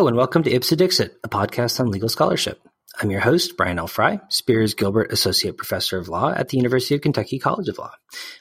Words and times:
Hello, 0.00 0.08
and 0.08 0.16
welcome 0.16 0.42
to 0.42 0.50
Ipse 0.50 0.70
Dixit, 0.70 1.18
a 1.22 1.28
podcast 1.28 1.78
on 1.78 1.90
legal 1.90 2.08
scholarship. 2.08 2.66
I'm 3.02 3.10
your 3.10 3.20
host, 3.20 3.58
Brian 3.58 3.78
L. 3.78 3.86
Frye, 3.86 4.18
Spears 4.30 4.72
Gilbert 4.72 5.12
Associate 5.12 5.54
Professor 5.54 5.98
of 5.98 6.08
Law 6.08 6.32
at 6.32 6.48
the 6.48 6.56
University 6.56 6.94
of 6.94 7.02
Kentucky 7.02 7.38
College 7.38 7.68
of 7.68 7.76
Law. 7.76 7.92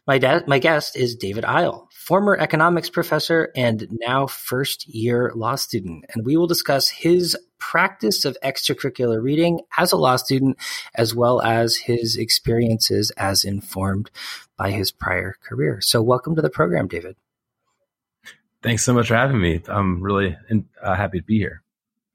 My, 0.08 0.20
da- 0.20 0.40
my 0.48 0.59
guest 0.59 0.95
is 0.95 1.18
David 1.18 1.44
Isle, 1.44 1.90
former 1.91 2.38
economics 2.38 2.90
professor 2.90 3.52
and 3.58 3.90
now 4.00 4.26
first 4.26 4.88
year 4.88 5.34
law 5.36 5.55
student, 5.55 6.05
and 6.14 6.26
we 6.26 6.38
will 6.38 6.48
discuss 6.48 6.88
his 6.88 7.36
practice 7.58 8.23
of 8.23 8.38
extracurricular 8.41 9.21
reading 9.21 9.60
as 9.77 9.91
a 9.91 9.98
law 9.98 10.16
student, 10.16 10.55
as 10.96 11.13
well 11.13 11.41
as 11.41 11.76
his 11.76 12.16
experiences 12.16 13.12
as 13.18 13.44
informed 13.44 14.10
by 14.55 14.71
his 14.71 14.91
prior 14.91 15.35
career. 15.44 15.82
So, 15.82 16.02
welcome 16.02 16.38
to 16.38 16.41
the 16.41 16.49
program, 16.49 16.88
David. 16.88 17.18
Thanks 18.62 18.84
so 18.84 18.94
much 18.94 19.08
for 19.08 19.16
having 19.16 19.40
me. 19.40 19.62
I'm 19.68 20.02
really 20.02 20.36
uh, 20.81 20.95
happy 20.95 21.20
to 21.20 21.26
be 21.26 21.38
here. 21.38 21.63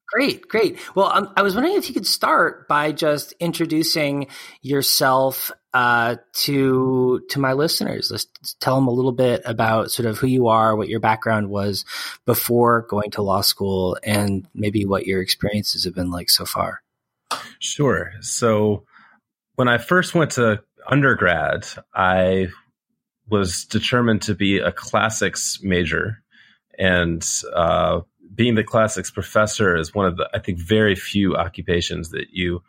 Great, 0.07 0.47
great. 0.47 0.79
Well, 0.95 1.07
um, 1.07 1.33
I 1.37 1.43
was 1.43 1.55
wondering 1.55 1.77
if 1.77 1.89
you 1.89 1.95
could 1.95 2.07
start 2.07 2.69
by 2.69 2.93
just 2.93 3.33
introducing 3.41 4.29
yourself 4.63 5.51
uh, 5.73 6.17
to 6.35 7.23
to 7.31 7.41
my 7.41 7.55
listeners. 7.55 8.11
Let's 8.11 8.27
tell 8.61 8.77
them 8.77 8.87
a 8.87 8.93
little 8.93 9.13
bit 9.13 9.43
about 9.45 9.91
sort 9.91 10.07
of 10.07 10.19
who 10.19 10.29
you 10.29 10.49
are, 10.49 10.77
what 10.77 10.89
your 10.89 11.01
background 11.01 11.49
was 11.49 11.85
before 12.27 12.83
going 12.83 13.11
to 13.13 13.23
law 13.23 13.41
school, 13.41 13.99
and 14.05 14.47
maybe 14.55 14.85
what 14.85 15.07
your 15.07 15.21
experiences 15.21 15.85
have 15.85 15.95
been 15.95 16.11
like 16.11 16.31
so 16.31 16.45
far. 16.45 16.83
Sure. 17.59 18.13
So, 18.21 18.85
when 19.57 19.69
I 19.69 19.79
first 19.79 20.15
went 20.15 20.33
to 20.33 20.63
undergrad, 20.87 21.67
I 21.95 22.49
was 23.29 23.65
determined 23.65 24.23
to 24.23 24.35
be 24.35 24.59
a 24.59 24.71
classics 24.71 25.59
major, 25.63 26.23
and 26.79 27.27
uh, 27.55 28.01
being 28.35 28.55
the 28.55 28.65
classics 28.65 29.11
professor 29.11 29.77
is 29.77 29.95
one 29.95 30.07
of 30.07 30.17
the, 30.17 30.29
I 30.35 30.39
think, 30.39 30.59
very 30.59 30.95
few 30.95 31.37
occupations 31.37 32.11
that 32.11 32.29
you 32.33 32.63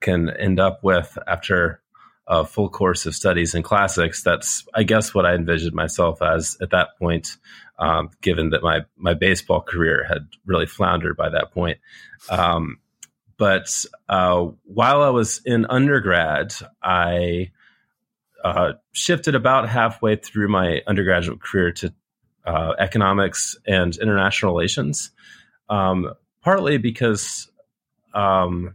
can 0.00 0.30
end 0.30 0.60
up 0.60 0.82
with 0.82 1.18
after 1.26 1.80
a 2.26 2.44
full 2.44 2.68
course 2.68 3.06
of 3.06 3.14
studies 3.14 3.54
in 3.54 3.62
classics. 3.62 4.22
That's, 4.22 4.64
I 4.72 4.84
guess, 4.84 5.12
what 5.12 5.26
I 5.26 5.34
envisioned 5.34 5.74
myself 5.74 6.22
as 6.22 6.56
at 6.62 6.70
that 6.70 6.96
point, 6.98 7.36
um, 7.78 8.10
given 8.20 8.50
that 8.50 8.62
my 8.62 8.82
my 8.96 9.14
baseball 9.14 9.60
career 9.60 10.04
had 10.08 10.28
really 10.46 10.66
floundered 10.66 11.16
by 11.16 11.30
that 11.30 11.52
point. 11.52 11.78
Um, 12.28 12.78
but 13.36 13.84
uh, 14.08 14.48
while 14.64 15.02
I 15.02 15.08
was 15.08 15.40
in 15.44 15.66
undergrad, 15.66 16.54
I 16.82 17.50
uh, 18.44 18.72
shifted 18.92 19.34
about 19.34 19.68
halfway 19.68 20.16
through 20.16 20.48
my 20.48 20.82
undergraduate 20.86 21.40
career 21.40 21.72
to 21.72 21.92
uh, 22.44 22.74
economics 22.78 23.56
and 23.66 23.96
international 23.96 24.52
relations, 24.52 25.10
um, 25.68 26.12
partly 26.42 26.78
because 26.78 27.50
um, 28.14 28.74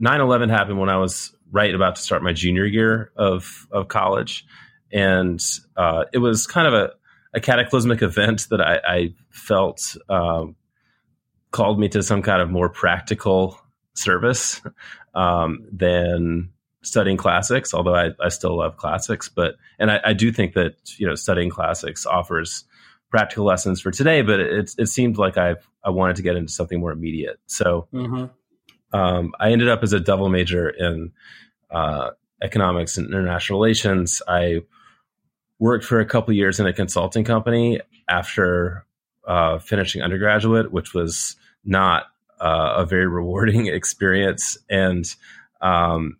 9-11 0.00 0.50
happened 0.50 0.78
when 0.78 0.88
I 0.88 0.96
was 0.98 1.34
right 1.50 1.74
about 1.74 1.96
to 1.96 2.02
start 2.02 2.22
my 2.22 2.32
junior 2.32 2.64
year 2.64 3.12
of, 3.16 3.66
of 3.70 3.88
college. 3.88 4.44
And 4.92 5.40
uh, 5.76 6.04
it 6.12 6.18
was 6.18 6.46
kind 6.46 6.66
of 6.66 6.74
a, 6.74 6.90
a 7.34 7.40
cataclysmic 7.40 8.02
event 8.02 8.48
that 8.50 8.60
I, 8.60 8.80
I 8.86 9.14
felt 9.30 9.96
um, 10.08 10.56
called 11.50 11.78
me 11.78 11.88
to 11.90 12.02
some 12.02 12.22
kind 12.22 12.42
of 12.42 12.50
more 12.50 12.68
practical 12.68 13.58
service 13.94 14.60
um, 15.14 15.66
than 15.72 16.50
studying 16.84 17.16
classics, 17.16 17.74
although 17.74 17.94
I, 17.94 18.10
I 18.20 18.28
still 18.28 18.58
love 18.58 18.76
classics. 18.76 19.28
But 19.28 19.56
and 19.78 19.90
I, 19.90 20.00
I, 20.04 20.12
do 20.12 20.30
think 20.30 20.54
that 20.54 20.74
you 20.98 21.06
know 21.06 21.14
studying 21.14 21.50
classics 21.50 22.06
offers 22.06 22.64
practical 23.10 23.44
lessons 23.44 23.80
for 23.80 23.90
today. 23.90 24.22
But 24.22 24.40
it 24.40 24.74
it 24.78 24.86
seemed 24.86 25.18
like 25.18 25.36
I 25.36 25.56
I 25.84 25.90
wanted 25.90 26.16
to 26.16 26.22
get 26.22 26.36
into 26.36 26.52
something 26.52 26.80
more 26.80 26.92
immediate. 26.92 27.40
So 27.46 27.88
mm-hmm. 27.92 28.96
um, 28.96 29.32
I 29.40 29.50
ended 29.50 29.68
up 29.68 29.82
as 29.82 29.92
a 29.92 30.00
double 30.00 30.28
major 30.28 30.68
in 30.68 31.12
uh, 31.70 32.10
economics 32.42 32.96
and 32.96 33.08
international 33.08 33.58
relations. 33.58 34.22
I 34.28 34.60
worked 35.58 35.84
for 35.84 36.00
a 36.00 36.06
couple 36.06 36.34
years 36.34 36.60
in 36.60 36.66
a 36.66 36.72
consulting 36.72 37.24
company 37.24 37.80
after 38.08 38.84
uh, 39.26 39.58
finishing 39.58 40.02
undergraduate, 40.02 40.70
which 40.72 40.94
was 40.94 41.36
not 41.64 42.04
uh, 42.40 42.74
a 42.78 42.86
very 42.86 43.06
rewarding 43.20 43.66
experience 43.66 44.58
and 44.68 45.04
um, 45.60 46.18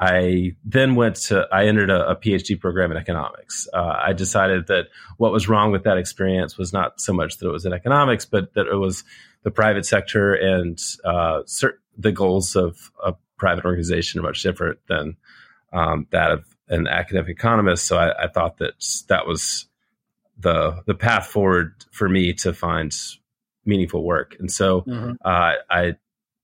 I 0.00 0.56
then 0.64 0.94
went 0.94 1.16
to, 1.16 1.46
I 1.52 1.66
entered 1.66 1.90
a, 1.90 2.10
a 2.10 2.16
PhD 2.16 2.58
program 2.58 2.90
in 2.90 2.96
economics. 2.96 3.68
Uh, 3.72 3.96
I 4.02 4.14
decided 4.14 4.66
that 4.68 4.86
what 5.18 5.30
was 5.30 5.46
wrong 5.46 5.72
with 5.72 5.84
that 5.84 5.98
experience 5.98 6.56
was 6.56 6.72
not 6.72 7.00
so 7.02 7.12
much 7.12 7.36
that 7.36 7.46
it 7.46 7.52
was 7.52 7.66
in 7.66 7.74
economics, 7.74 8.24
but 8.24 8.54
that 8.54 8.66
it 8.66 8.76
was 8.76 9.04
the 9.42 9.50
private 9.50 9.84
sector 9.84 10.32
and 10.32 10.78
uh, 11.04 11.42
cert- 11.42 11.78
the 11.98 12.12
goals 12.12 12.56
of 12.56 12.90
a 13.04 13.14
private 13.36 13.66
organization 13.66 14.20
are 14.20 14.22
much 14.22 14.42
different 14.42 14.78
than 14.88 15.16
um, 15.72 16.06
that 16.10 16.30
of 16.30 16.46
an 16.68 16.86
academic 16.86 17.28
economist. 17.28 17.86
So 17.86 17.98
I, 17.98 18.24
I, 18.24 18.28
thought 18.28 18.58
that 18.58 18.72
that 19.08 19.26
was 19.26 19.66
the 20.38 20.82
the 20.86 20.94
path 20.94 21.26
forward 21.26 21.74
for 21.90 22.08
me 22.08 22.32
to 22.34 22.52
find 22.52 22.94
meaningful 23.64 24.02
work. 24.02 24.36
And 24.38 24.50
so 24.50 24.82
mm-hmm. 24.82 25.12
uh, 25.24 25.52
I 25.70 25.96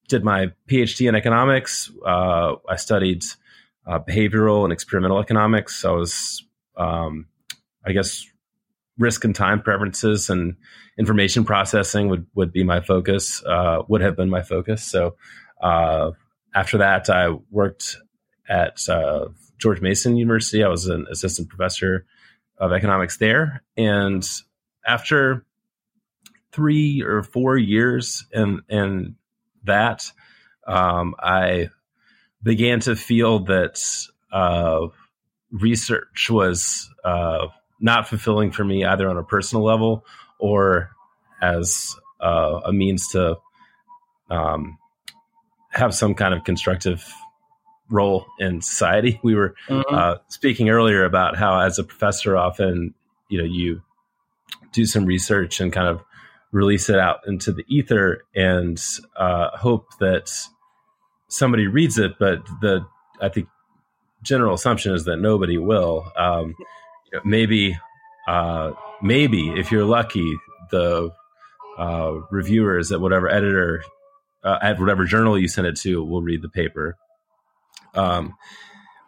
did 0.08 0.24
my 0.24 0.52
PhD 0.68 1.08
in 1.08 1.14
economics. 1.14 1.90
Uh, 2.04 2.56
I 2.68 2.76
studied 2.76 3.24
uh, 3.86 3.98
behavioral 3.98 4.64
and 4.64 4.72
experimental 4.72 5.18
economics. 5.18 5.76
So 5.76 5.94
I 5.94 5.96
was, 5.96 6.44
um, 6.76 7.26
I 7.84 7.92
guess, 7.92 8.26
risk 8.98 9.24
and 9.24 9.34
time 9.34 9.62
preferences 9.62 10.30
and 10.30 10.56
information 10.98 11.44
processing 11.44 12.08
would, 12.08 12.26
would 12.34 12.52
be 12.52 12.64
my 12.64 12.80
focus, 12.80 13.44
uh, 13.44 13.82
would 13.88 14.00
have 14.00 14.16
been 14.16 14.30
my 14.30 14.42
focus. 14.42 14.82
So 14.82 15.16
uh, 15.60 16.12
after 16.54 16.78
that, 16.78 17.10
I 17.10 17.28
worked 17.50 17.98
at 18.48 18.88
uh, 18.88 19.26
George 19.58 19.80
Mason 19.80 20.16
University. 20.16 20.64
I 20.64 20.68
was 20.68 20.86
an 20.86 21.06
assistant 21.10 21.48
professor 21.48 22.06
of 22.58 22.72
economics 22.72 23.18
there. 23.18 23.62
And 23.76 24.26
after 24.86 25.44
three 26.52 27.02
or 27.02 27.22
four 27.22 27.58
years 27.58 28.24
in, 28.32 28.62
in 28.68 29.16
that, 29.64 30.10
um, 30.66 31.14
I 31.18 31.68
began 32.46 32.78
to 32.78 32.94
feel 32.94 33.40
that 33.40 33.76
uh, 34.32 34.86
research 35.50 36.30
was 36.30 36.88
uh, 37.04 37.48
not 37.80 38.08
fulfilling 38.08 38.52
for 38.52 38.64
me 38.64 38.84
either 38.84 39.10
on 39.10 39.16
a 39.16 39.24
personal 39.24 39.64
level 39.64 40.06
or 40.38 40.90
as 41.42 41.96
uh, 42.20 42.60
a 42.64 42.72
means 42.72 43.08
to 43.08 43.36
um, 44.30 44.78
have 45.70 45.92
some 45.92 46.14
kind 46.14 46.32
of 46.32 46.44
constructive 46.44 47.12
role 47.90 48.24
in 48.38 48.62
society. 48.62 49.18
We 49.24 49.34
were 49.34 49.56
mm-hmm. 49.68 49.92
Uh, 49.92 50.16
speaking 50.28 50.68
earlier 50.70 51.04
about 51.04 51.36
how, 51.36 51.58
as 51.60 51.80
a 51.80 51.84
professor, 51.84 52.36
often 52.36 52.94
you 53.28 53.38
know 53.38 53.44
you 53.44 53.82
do 54.72 54.86
some 54.86 55.04
research 55.04 55.60
and 55.60 55.72
kind 55.72 55.88
of 55.88 56.00
release 56.52 56.88
it 56.88 56.98
out 56.98 57.26
into 57.26 57.52
the 57.52 57.64
ether 57.66 58.22
and 58.36 58.80
uh, 59.16 59.56
hope 59.56 59.88
that 59.98 60.30
somebody 61.36 61.66
reads 61.66 61.98
it, 61.98 62.18
but 62.18 62.44
the 62.60 62.86
I 63.20 63.28
think 63.28 63.48
general 64.22 64.54
assumption 64.54 64.94
is 64.94 65.04
that 65.04 65.16
nobody 65.18 65.58
will. 65.58 66.10
Um, 66.16 66.54
maybe, 67.24 67.78
uh, 68.26 68.72
maybe 69.02 69.50
if 69.50 69.70
you're 69.70 69.84
lucky, 69.84 70.36
the 70.70 71.10
uh, 71.78 72.12
reviewers 72.30 72.92
at 72.92 73.00
whatever 73.00 73.28
editor 73.28 73.82
uh, 74.44 74.58
at 74.62 74.78
whatever 74.78 75.04
journal 75.04 75.38
you 75.38 75.48
send 75.48 75.66
it 75.66 75.76
to 75.76 76.02
will 76.04 76.22
read 76.22 76.42
the 76.42 76.48
paper. 76.48 76.96
Um, 77.94 78.34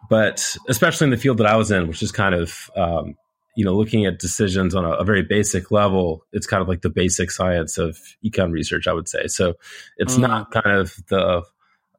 but 0.09 0.55
especially 0.67 1.05
in 1.05 1.11
the 1.11 1.17
field 1.17 1.37
that 1.37 1.47
I 1.47 1.55
was 1.55 1.71
in, 1.71 1.87
which 1.87 2.01
is 2.01 2.11
kind 2.11 2.35
of 2.35 2.69
um, 2.75 3.15
you 3.55 3.65
know 3.65 3.75
looking 3.75 4.05
at 4.05 4.19
decisions 4.19 4.75
on 4.75 4.85
a, 4.85 4.91
a, 4.91 5.03
very 5.03 5.21
basic 5.21 5.71
level, 5.71 6.25
it's 6.33 6.47
kind 6.47 6.61
of 6.61 6.67
like 6.67 6.81
the 6.81 6.89
basic 6.89 7.31
science 7.31 7.77
of 7.77 7.97
econ 8.25 8.51
research, 8.51 8.87
I 8.87 8.93
would 8.93 9.07
say. 9.07 9.27
So 9.27 9.55
it's 9.97 10.15
mm. 10.15 10.21
not 10.21 10.51
kind 10.51 10.77
of 10.77 10.95
the 11.09 11.43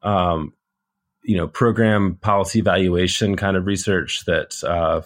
um, 0.03 0.53
you 1.23 1.37
know, 1.37 1.47
program 1.47 2.17
policy 2.17 2.59
evaluation 2.59 3.37
kind 3.37 3.57
of 3.57 3.67
research 3.67 4.25
that 4.25 4.63
uh, 4.65 5.03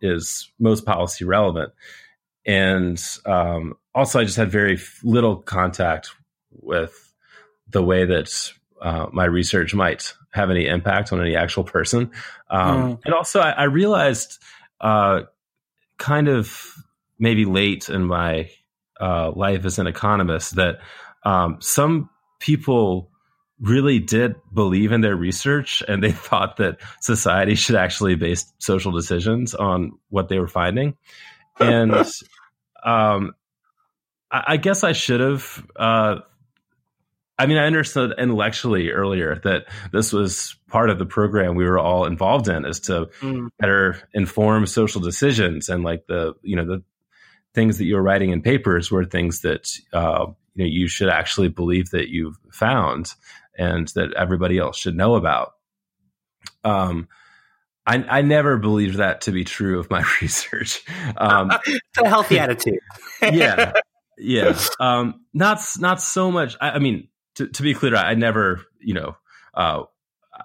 is 0.00 0.50
most 0.58 0.84
policy 0.84 1.24
relevant. 1.24 1.72
And 2.44 3.02
um, 3.24 3.74
also, 3.94 4.20
I 4.20 4.24
just 4.24 4.36
had 4.36 4.50
very 4.50 4.78
little 5.02 5.36
contact 5.36 6.10
with 6.50 7.12
the 7.68 7.82
way 7.82 8.04
that 8.04 8.52
uh, 8.80 9.06
my 9.12 9.24
research 9.24 9.74
might 9.74 10.12
have 10.30 10.50
any 10.50 10.66
impact 10.66 11.12
on 11.12 11.20
any 11.20 11.34
actual 11.34 11.64
person. 11.64 12.10
Um, 12.50 12.96
mm. 12.96 13.00
And 13.04 13.14
also, 13.14 13.40
I, 13.40 13.50
I 13.50 13.64
realized 13.64 14.38
uh, 14.80 15.22
kind 15.98 16.28
of 16.28 16.74
maybe 17.18 17.44
late 17.44 17.88
in 17.88 18.04
my 18.04 18.50
uh, 19.00 19.32
life 19.32 19.64
as 19.64 19.78
an 19.78 19.86
economist 19.86 20.56
that 20.56 20.78
um, 21.24 21.58
some 21.60 22.10
people 22.38 23.10
really 23.60 23.98
did 23.98 24.36
believe 24.52 24.92
in 24.92 25.00
their 25.00 25.16
research 25.16 25.82
and 25.86 26.02
they 26.02 26.12
thought 26.28 26.56
that 26.58 26.78
society 27.00 27.54
should 27.54 27.76
actually 27.76 28.14
base 28.14 28.52
social 28.58 28.92
decisions 28.92 29.54
on 29.54 29.92
what 30.08 30.28
they 30.28 30.38
were 30.38 30.48
finding. 30.48 30.96
And 31.58 31.92
um, 32.84 33.32
I, 34.30 34.44
I 34.48 34.56
guess 34.56 34.84
I 34.84 34.92
should 34.92 35.20
have. 35.20 35.66
Uh, 35.74 36.16
I 37.38 37.44
mean, 37.44 37.58
I 37.58 37.66
understood 37.66 38.14
intellectually 38.16 38.90
earlier 38.90 39.38
that 39.44 39.66
this 39.92 40.10
was 40.10 40.56
part 40.68 40.88
of 40.88 40.98
the 40.98 41.04
program 41.04 41.54
we 41.54 41.66
were 41.66 41.78
all 41.78 42.06
involved 42.06 42.48
in, 42.48 42.64
is 42.64 42.80
to 42.80 43.10
mm. 43.20 43.48
better 43.58 43.98
inform 44.14 44.66
social 44.66 45.02
decisions 45.02 45.68
and 45.68 45.84
like 45.84 46.06
the 46.06 46.34
you 46.42 46.56
know 46.56 46.64
the 46.64 46.82
things 47.54 47.78
that 47.78 47.84
you 47.84 47.96
were 47.96 48.02
writing 48.02 48.30
in 48.30 48.40
papers 48.40 48.90
were 48.90 49.04
things 49.04 49.42
that 49.42 49.70
uh, 49.92 50.26
you 50.54 50.64
know 50.64 50.70
you 50.70 50.88
should 50.88 51.10
actually 51.10 51.48
believe 51.48 51.90
that 51.90 52.08
you've 52.08 52.38
found 52.50 53.12
and 53.58 53.88
that 53.88 54.12
everybody 54.14 54.58
else 54.58 54.78
should 54.78 54.96
know 54.96 55.14
about. 55.14 55.52
Um, 56.64 57.08
I, 57.86 58.04
I 58.08 58.22
never 58.22 58.56
believed 58.56 58.98
that 58.98 59.22
to 59.22 59.32
be 59.32 59.44
true 59.44 59.78
of 59.78 59.90
my 59.90 60.04
research. 60.22 60.84
Um, 61.16 61.52
it's 61.66 61.98
a 62.02 62.08
healthy 62.08 62.38
attitude. 62.38 62.80
yeah, 63.22 63.72
yeah. 64.18 64.58
Um, 64.80 65.24
not 65.32 65.60
not 65.78 66.00
so 66.00 66.30
much. 66.30 66.56
I, 66.60 66.70
I 66.72 66.78
mean, 66.78 67.08
to, 67.36 67.46
to, 67.48 67.62
be 67.62 67.74
clear, 67.74 67.94
I, 67.94 68.14
never, 68.14 68.62
you 68.80 68.94
know, 68.94 69.16
uh, 69.54 69.84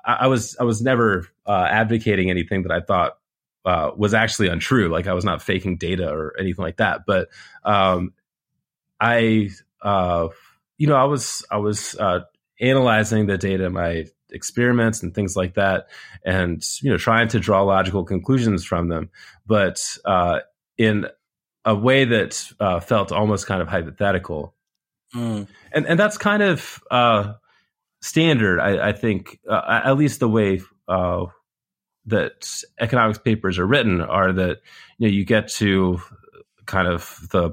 I, 0.05 0.13
I, 0.21 0.27
was 0.27 0.55
I 0.59 0.63
was 0.63 0.81
never 0.81 1.27
uh, 1.45 1.67
advocating 1.69 2.29
anything 2.29 2.63
that 2.63 2.71
I 2.71 2.81
thought 2.81 3.13
uh, 3.65 3.91
was 3.95 4.13
actually 4.13 4.49
untrue. 4.49 4.89
Like 4.89 5.07
I 5.07 5.13
was 5.13 5.25
not 5.25 5.41
faking 5.41 5.77
data 5.77 6.09
or 6.09 6.35
anything 6.39 6.63
like 6.63 6.77
that. 6.77 7.01
But 7.05 7.29
um, 7.63 8.13
I, 8.99 9.49
uh, 9.81 10.29
you 10.77 10.87
know, 10.87 10.95
I 10.95 11.05
was 11.05 11.45
I 11.49 11.57
was 11.57 11.95
uh, 11.95 12.21
analyzing 12.61 13.25
the 13.25 13.37
data 13.37 13.65
in 13.65 13.73
my 13.73 14.05
experiments 14.29 15.03
and 15.03 15.13
things 15.13 15.35
like 15.35 15.55
that, 15.55 15.87
and 16.23 16.63
you 16.81 16.89
know, 16.89 16.97
trying 16.97 17.27
to 17.29 17.39
draw 17.39 17.61
logical 17.63 18.03
conclusions 18.03 18.63
from 18.63 18.87
them, 18.87 19.09
but 19.45 19.85
uh, 20.05 20.39
in 20.77 21.07
a 21.65 21.75
way 21.75 22.05
that 22.05 22.43
uh, 22.59 22.79
felt 22.79 23.11
almost 23.11 23.47
kind 23.47 23.61
of 23.61 23.67
hypothetical. 23.67 24.55
Mm. 25.15 25.47
And 25.71 25.85
and 25.85 25.99
that's 25.99 26.17
kind 26.17 26.41
of 26.41 26.81
uh, 26.89 27.33
standard, 28.01 28.59
I, 28.59 28.89
I 28.89 28.91
think, 28.93 29.39
uh, 29.49 29.81
at 29.83 29.97
least 29.97 30.19
the 30.19 30.29
way 30.29 30.61
uh, 30.87 31.25
that 32.05 32.47
economics 32.79 33.19
papers 33.19 33.59
are 33.59 33.67
written 33.67 34.01
are 34.01 34.31
that 34.33 34.57
you 34.97 35.07
know 35.07 35.13
you 35.13 35.25
get 35.25 35.49
to 35.49 36.01
kind 36.65 36.87
of 36.87 37.27
the 37.31 37.51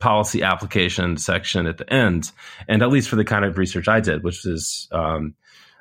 policy 0.00 0.42
application 0.42 1.16
section 1.16 1.66
at 1.66 1.78
the 1.78 1.92
end, 1.92 2.30
and 2.68 2.82
at 2.82 2.90
least 2.90 3.08
for 3.08 3.16
the 3.16 3.24
kind 3.24 3.44
of 3.44 3.58
research 3.58 3.88
I 3.88 4.00
did, 4.00 4.22
which 4.22 4.44
is 4.46 4.88
um, 4.92 5.34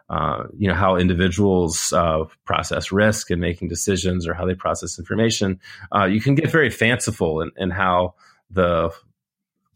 uh, 0.10 0.44
you 0.58 0.68
know 0.68 0.76
how 0.76 0.96
individuals 0.96 1.94
uh, 1.94 2.26
process 2.46 2.92
risk 2.92 3.32
and 3.32 3.42
making 3.42 3.70
decisions 3.70 4.28
or 4.28 4.34
how 4.34 4.46
they 4.46 4.56
process 4.56 5.00
information, 5.00 5.60
uh, 5.96 6.06
you 6.06 6.22
can 6.22 6.36
get 6.36 6.52
very 6.52 6.70
fanciful 6.70 7.42
in, 7.42 7.52
in, 7.58 7.70
how 7.70 8.14
the 8.52 8.92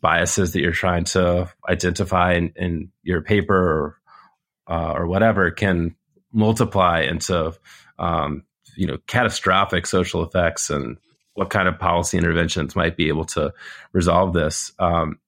biases 0.02 0.54
that 0.54 0.62
you're 0.62 0.72
trying 0.72 1.06
to 1.06 1.50
identify 1.68 2.34
in, 2.34 2.54
in 2.56 2.92
your 3.04 3.22
paper 3.22 3.56
or, 4.68 4.76
uh, 4.76 4.92
or 4.92 5.08
whatever 5.08 5.50
can 5.50 5.96
multiply 6.32 7.02
into 7.02 7.54
um, 7.98 8.44
you 8.76 8.86
know 8.86 8.98
catastrophic 9.08 9.86
social 9.86 10.24
effects 10.24 10.70
and 10.70 10.98
what 11.38 11.52
kind 11.52 11.68
of 11.68 11.78
policy 11.78 12.18
interventions 12.18 12.76
might 12.76 12.98
be 12.98 13.10
able 13.10 13.24
to 13.24 13.54
resolve 13.94 14.34
this. 14.34 14.72
Um, 14.80 15.20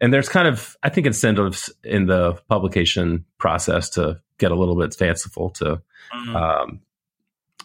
and 0.00 0.10
there's 0.10 0.28
kind 0.28 0.48
of 0.48 0.74
I 0.82 0.88
think 0.88 1.06
incentives 1.06 1.70
in 1.84 2.06
the 2.06 2.40
publication 2.48 3.26
process 3.36 3.90
to 3.90 4.22
get 4.38 4.52
a 4.52 4.54
little 4.54 4.74
bit 4.74 4.94
fanciful 4.94 5.50
to 5.50 5.82
mm-hmm. 6.14 6.34
um, 6.34 6.80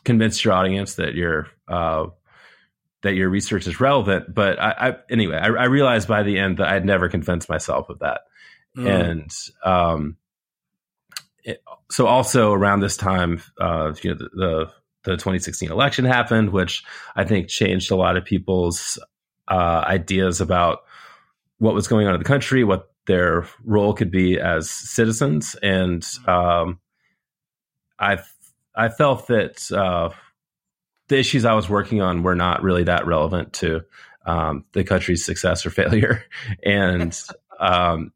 convince 0.04 0.44
your 0.44 0.54
audience 0.54 0.96
that 0.96 1.16
your 1.16 1.48
uh, 1.70 2.08
that 3.02 3.16
your 3.16 3.30
research 3.30 3.66
is 3.66 3.80
relevant. 3.80 4.36
But 4.36 4.60
I, 4.60 4.90
I 4.90 4.96
anyway, 5.10 5.38
I, 5.38 5.48
I, 5.48 5.66
realized 5.66 6.10
by 6.10 6.24
the 6.24 6.38
end 6.38 6.58
that 6.58 6.68
I'd 6.68 6.86
never 6.86 7.08
convinced 7.08 7.48
myself 7.48 7.88
of 7.88 8.00
that, 8.00 8.22
mm. 8.76 8.88
and 8.88 9.32
um, 9.64 10.18
it, 11.46 11.64
so 11.90 12.08
also 12.08 12.52
around 12.52 12.82
this 12.82 12.98
time, 12.98 13.42
uh, 13.60 13.94
you 14.04 14.12
know, 14.12 14.18
the, 14.18 14.30
the, 14.34 14.72
the 15.12 15.18
2016 15.18 15.72
election 15.72 16.06
happened, 16.06 16.52
which 16.52 16.84
I 17.16 17.24
think 17.24 17.48
changed 17.48 17.92
a 17.92 17.96
lot 17.96 18.18
of 18.18 18.26
people's 18.26 19.00
uh, 19.48 19.84
ideas 19.86 20.42
about 20.42 20.84
what 21.58 21.74
was 21.74 21.88
going 21.88 22.08
on 22.08 22.14
in 22.14 22.20
the 22.20 22.26
country, 22.26 22.64
what 22.64 22.92
their 23.06 23.48
role 23.64 23.94
could 23.94 24.12
be 24.12 24.40
as 24.40 24.70
citizens, 24.70 25.56
and 25.62 26.08
um, 26.28 26.80
I 28.00 28.20
I 28.76 28.90
felt 28.90 29.28
that 29.28 29.72
uh, 29.72 30.10
the 31.08 31.18
issues 31.18 31.44
I 31.44 31.54
was 31.54 31.70
working 31.70 32.02
on 32.02 32.24
were 32.24 32.36
not 32.36 32.64
really 32.64 32.84
that 32.84 33.08
relevant 33.08 33.54
to 33.54 33.82
um, 34.26 34.64
the 34.74 34.84
country's 34.84 35.26
success 35.26 35.66
or 35.66 35.72
failure, 35.72 36.24
and 36.64 37.20
um, 37.60 38.14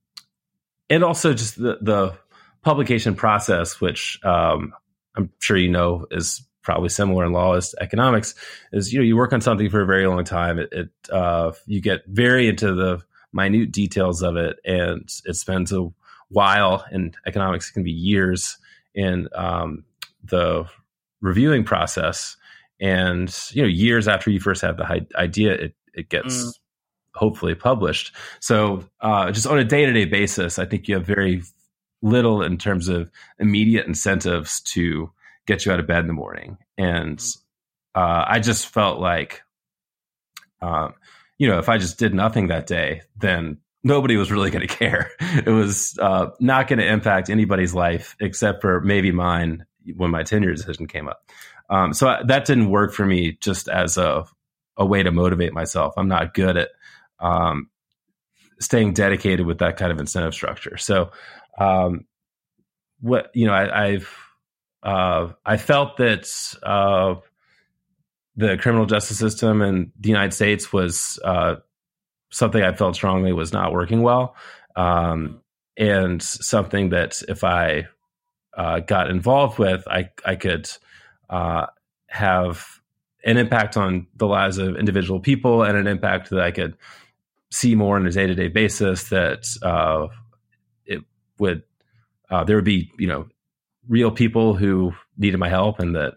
and 0.89 1.03
also 1.03 1.33
just 1.33 1.57
the 1.57 1.79
the 1.81 2.17
publication 2.61 3.15
process, 3.15 3.81
which 3.81 4.19
um, 4.23 4.73
I'm 5.15 5.31
sure 5.39 5.57
you 5.57 5.69
know 5.69 6.05
is 6.11 6.47
probably 6.63 6.89
similar 6.89 7.25
in 7.25 7.33
law 7.33 7.53
as 7.53 7.75
economics, 7.79 8.33
is 8.71 8.91
you 8.91 8.99
know 8.99 9.05
you 9.05 9.15
work 9.15 9.33
on 9.33 9.41
something 9.41 9.69
for 9.69 9.81
a 9.81 9.85
very 9.85 10.07
long 10.07 10.23
time. 10.23 10.57
It, 10.57 10.69
it 10.71 10.89
uh, 11.11 11.51
you 11.67 11.81
get 11.81 12.05
very 12.07 12.47
into 12.47 12.73
the 12.73 13.03
minute 13.33 13.71
details 13.71 14.23
of 14.23 14.37
it, 14.37 14.57
and 14.65 15.09
it 15.25 15.35
spends 15.35 15.71
a 15.71 15.87
while. 16.29 16.85
In 16.91 17.13
economics, 17.25 17.69
it 17.69 17.73
can 17.73 17.83
be 17.83 17.91
years 17.91 18.57
in 18.95 19.27
um, 19.35 19.83
the 20.23 20.65
reviewing 21.21 21.63
process, 21.63 22.37
and 22.79 23.35
you 23.51 23.61
know 23.61 23.67
years 23.67 24.07
after 24.07 24.31
you 24.31 24.39
first 24.39 24.61
have 24.61 24.77
the 24.77 25.05
idea, 25.15 25.53
it 25.53 25.75
it 25.93 26.09
gets. 26.09 26.43
Mm. 26.43 26.51
Hopefully 27.15 27.53
published. 27.53 28.11
So, 28.39 28.85
uh, 28.99 29.31
just 29.31 29.45
on 29.45 29.59
a 29.59 29.63
day 29.63 29.85
to 29.85 29.93
day 29.93 30.05
basis, 30.05 30.57
I 30.57 30.65
think 30.65 30.87
you 30.87 30.95
have 30.95 31.05
very 31.05 31.43
little 32.01 32.41
in 32.41 32.57
terms 32.57 32.87
of 32.87 33.11
immediate 33.37 33.85
incentives 33.85 34.61
to 34.61 35.11
get 35.45 35.65
you 35.65 35.71
out 35.71 35.79
of 35.79 35.87
bed 35.87 35.99
in 35.99 36.07
the 36.07 36.13
morning. 36.13 36.57
And 36.77 37.23
uh, 37.95 38.25
I 38.27 38.39
just 38.39 38.67
felt 38.67 38.99
like, 38.99 39.43
um, 40.61 40.93
you 41.37 41.47
know, 41.47 41.59
if 41.59 41.69
I 41.69 41.77
just 41.77 41.99
did 41.99 42.13
nothing 42.13 42.47
that 42.47 42.67
day, 42.67 43.01
then 43.17 43.57
nobody 43.83 44.15
was 44.15 44.31
really 44.31 44.49
going 44.49 44.67
to 44.67 44.73
care. 44.73 45.11
It 45.19 45.49
was 45.49 45.97
uh, 46.01 46.27
not 46.39 46.67
going 46.67 46.79
to 46.79 46.87
impact 46.87 47.29
anybody's 47.29 47.73
life 47.73 48.15
except 48.19 48.61
for 48.61 48.81
maybe 48.81 49.11
mine 49.11 49.65
when 49.95 50.11
my 50.11 50.23
tenure 50.23 50.53
decision 50.53 50.87
came 50.87 51.07
up. 51.07 51.29
Um, 51.69 51.93
so 51.93 52.07
I, 52.07 52.23
that 52.23 52.45
didn't 52.45 52.69
work 52.69 52.93
for 52.93 53.05
me 53.05 53.37
just 53.41 53.67
as 53.67 53.97
a, 53.97 54.25
a 54.77 54.85
way 54.85 55.03
to 55.03 55.11
motivate 55.11 55.53
myself. 55.53 55.93
I'm 55.97 56.07
not 56.07 56.33
good 56.33 56.57
at 56.57 56.69
um, 57.19 57.69
staying 58.59 58.93
dedicated 58.93 59.45
with 59.45 59.59
that 59.59 59.77
kind 59.77 59.91
of 59.91 59.99
incentive 59.99 60.33
structure. 60.33 60.77
So 60.77 61.11
um, 61.57 62.05
what 62.99 63.31
you 63.33 63.45
know, 63.45 63.53
I, 63.53 63.91
have 63.93 64.07
uh, 64.83 65.29
I 65.45 65.57
felt 65.57 65.97
that 65.97 66.27
uh, 66.61 67.15
the 68.35 68.57
criminal 68.57 68.85
justice 68.85 69.17
system 69.17 69.61
in 69.61 69.91
the 69.99 70.09
United 70.09 70.33
States 70.33 70.73
was 70.73 71.19
uh, 71.23 71.55
something 72.31 72.61
I 72.61 72.73
felt 72.73 72.95
strongly 72.95 73.31
was 73.31 73.53
not 73.53 73.71
working 73.71 74.01
well, 74.01 74.35
um, 74.75 75.41
and 75.77 76.21
something 76.21 76.89
that 76.89 77.21
if 77.29 77.43
I 77.43 77.87
uh, 78.55 78.79
got 78.79 79.09
involved 79.09 79.57
with, 79.57 79.87
I 79.87 80.09
I 80.25 80.35
could 80.35 80.69
uh, 81.29 81.67
have 82.07 82.67
an 83.23 83.37
impact 83.37 83.77
on 83.77 84.07
the 84.15 84.27
lives 84.27 84.57
of 84.57 84.75
individual 84.75 85.19
people 85.19 85.63
and 85.63 85.77
an 85.77 85.87
impact 85.87 86.29
that 86.29 86.41
I 86.41 86.51
could 86.51 86.75
see 87.51 87.75
more 87.75 87.95
on 87.95 88.05
a 88.05 88.11
day 88.11 88.27
to 88.27 88.35
day 88.35 88.49
basis 88.49 89.09
that 89.09 89.45
uh, 89.61 90.07
it 90.85 91.03
would 91.39 91.63
uh, 92.29 92.43
there 92.43 92.55
would 92.55 92.65
be 92.65 92.91
you 92.97 93.07
know 93.07 93.27
real 93.87 94.11
people 94.11 94.55
who 94.55 94.93
needed 95.17 95.37
my 95.37 95.49
help 95.49 95.79
and 95.79 95.95
that 95.95 96.13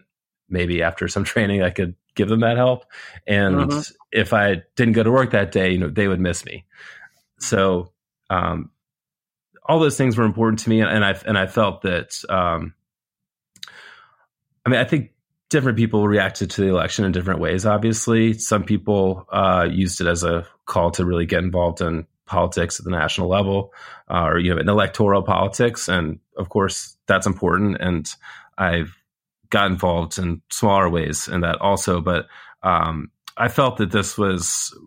maybe 0.49 0.81
after 0.81 1.07
some 1.07 1.23
training 1.33 1.61
I 1.61 1.69
could 1.69 1.95
give 2.15 2.29
them 2.29 2.39
that 2.39 2.57
help. 2.57 2.85
And 3.27 3.71
uh-huh. 3.71 3.83
if 4.11 4.33
I 4.33 4.63
didn't 4.75 4.93
go 4.93 5.03
to 5.03 5.11
work 5.11 5.31
that 5.31 5.51
day 5.51 5.71
you 5.71 5.77
know 5.77 5.89
they 5.89 6.07
would 6.07 6.19
miss 6.19 6.45
me. 6.45 6.65
So 7.39 7.91
um, 8.29 8.71
all 9.63 9.79
those 9.79 9.97
things 9.97 10.17
were 10.17 10.25
important 10.25 10.59
to 10.59 10.69
me 10.69 10.81
and 10.81 11.05
I 11.05 11.19
and 11.25 11.37
I 11.37 11.47
felt 11.47 11.81
that 11.83 12.21
um, 12.29 12.73
I 14.65 14.69
mean 14.69 14.79
I 14.79 14.85
think 14.85 15.11
different 15.49 15.77
people 15.77 16.07
reacted 16.07 16.49
to 16.51 16.61
the 16.61 16.67
election 16.67 17.05
in 17.05 17.11
different 17.11 17.39
ways 17.39 17.65
obviously. 17.65 18.33
Some 18.33 18.63
people 18.63 19.25
uh, 19.31 19.67
used 19.69 20.01
it 20.01 20.07
as 20.07 20.23
a 20.23 20.47
call 20.65 20.91
to 20.91 21.05
really 21.05 21.25
get 21.25 21.43
involved 21.43 21.81
in 21.81 22.05
politics 22.27 22.79
at 22.79 22.85
the 22.85 22.91
national 22.91 23.27
level 23.27 23.73
uh, 24.09 24.25
or 24.25 24.39
you 24.39 24.53
know 24.53 24.61
in 24.61 24.69
electoral 24.69 25.23
politics. 25.23 25.87
And 25.87 26.19
of 26.37 26.49
course 26.49 26.97
that's 27.07 27.27
important. 27.27 27.77
And 27.79 28.09
i've 28.57 28.95
got 29.49 29.71
involved 29.71 30.17
in 30.17 30.41
smaller 30.51 30.89
ways 30.89 31.27
in 31.27 31.41
that 31.41 31.59
also. 31.61 32.01
But 32.01 32.27
um, 32.63 33.11
i 33.37 33.47
felt 33.47 33.77
that 33.77 33.91
this 33.91 34.17
was 34.17 34.77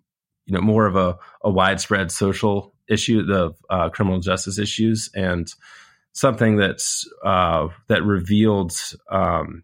you 0.47 0.55
know 0.55 0.61
more 0.61 0.87
of 0.87 0.97
a, 0.97 1.19
a 1.43 1.51
widespread 1.51 2.11
social 2.11 2.75
issue 2.89 3.25
the 3.25 3.53
uh, 3.71 3.89
criminal 3.89 4.21
justice 4.21 4.59
issues 4.59 5.09
and 5.15 5.53
something 6.13 6.57
that's 6.57 7.09
uh, 7.25 7.69
that 7.87 8.03
revealed 8.03 8.73
um, 9.11 9.63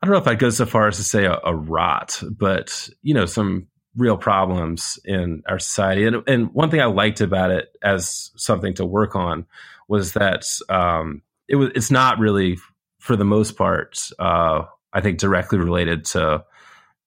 I 0.00 0.06
don't 0.06 0.12
know 0.12 0.20
if 0.20 0.28
I 0.28 0.34
go 0.34 0.50
so 0.50 0.66
far 0.66 0.88
as 0.88 0.96
to 0.96 1.04
say 1.04 1.24
a, 1.24 1.38
a 1.44 1.54
rot, 1.54 2.22
but 2.30 2.88
you 3.02 3.14
know 3.14 3.26
some 3.26 3.66
real 3.98 4.16
problems 4.16 4.98
in 5.04 5.42
our 5.48 5.58
society. 5.58 6.06
And, 6.06 6.22
and 6.26 6.54
one 6.54 6.70
thing 6.70 6.80
I 6.80 6.86
liked 6.86 7.20
about 7.20 7.50
it 7.50 7.76
as 7.82 8.30
something 8.36 8.74
to 8.74 8.86
work 8.86 9.16
on 9.16 9.44
was 9.88 10.12
that 10.12 10.46
um, 10.68 11.22
it 11.48 11.56
was 11.56 11.70
it's 11.74 11.90
not 11.90 12.18
really 12.18 12.58
for 13.00 13.16
the 13.16 13.24
most 13.24 13.56
part 13.56 14.08
uh, 14.18 14.62
I 14.92 15.00
think 15.00 15.18
directly 15.18 15.58
related 15.58 16.04
to 16.06 16.44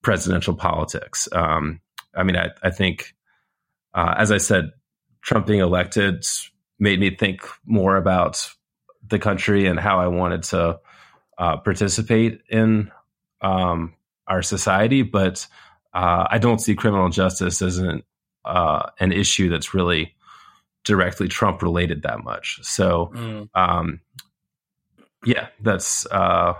presidential 0.02 0.54
politics. 0.54 1.28
Um, 1.32 1.80
I 2.14 2.22
mean, 2.24 2.36
I, 2.36 2.50
I 2.62 2.70
think 2.70 3.14
uh, 3.94 4.14
as 4.16 4.30
I 4.30 4.38
said, 4.38 4.70
Trump 5.22 5.46
being 5.46 5.60
elected 5.60 6.24
made 6.78 7.00
me 7.00 7.14
think 7.14 7.42
more 7.64 7.96
about 7.96 8.48
the 9.08 9.18
country 9.18 9.66
and 9.66 9.78
how 9.78 10.00
I 10.00 10.08
wanted 10.08 10.42
to 10.44 10.80
uh, 11.38 11.56
participate 11.58 12.42
in 12.48 12.90
um, 13.40 13.94
our 14.26 14.42
society, 14.42 15.02
but 15.02 15.46
uh, 15.94 16.26
I 16.30 16.38
don't 16.38 16.60
see 16.60 16.74
criminal 16.74 17.08
justice 17.10 17.62
as 17.62 17.78
an 17.78 18.02
uh, 18.44 18.90
an 18.98 19.12
issue 19.12 19.48
that's 19.48 19.74
really 19.74 20.14
directly 20.84 21.28
Trump 21.28 21.62
related 21.62 22.02
that 22.02 22.24
much. 22.24 22.58
So, 22.62 23.12
mm. 23.14 23.48
um, 23.54 24.00
yeah, 25.24 25.48
that's. 25.60 26.06
Uh, 26.06 26.54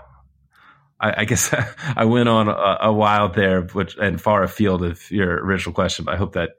I, 0.99 1.21
I, 1.21 1.25
guess 1.25 1.53
I 1.95 2.05
went 2.05 2.29
on 2.29 2.47
a, 2.47 2.77
a, 2.81 2.93
while 2.93 3.29
there, 3.29 3.61
which 3.61 3.97
and 3.97 4.21
far 4.21 4.43
afield 4.43 4.83
of 4.83 5.11
your 5.11 5.43
original 5.43 5.73
question. 5.73 6.05
But 6.05 6.15
I 6.15 6.17
hope 6.17 6.33
that 6.33 6.51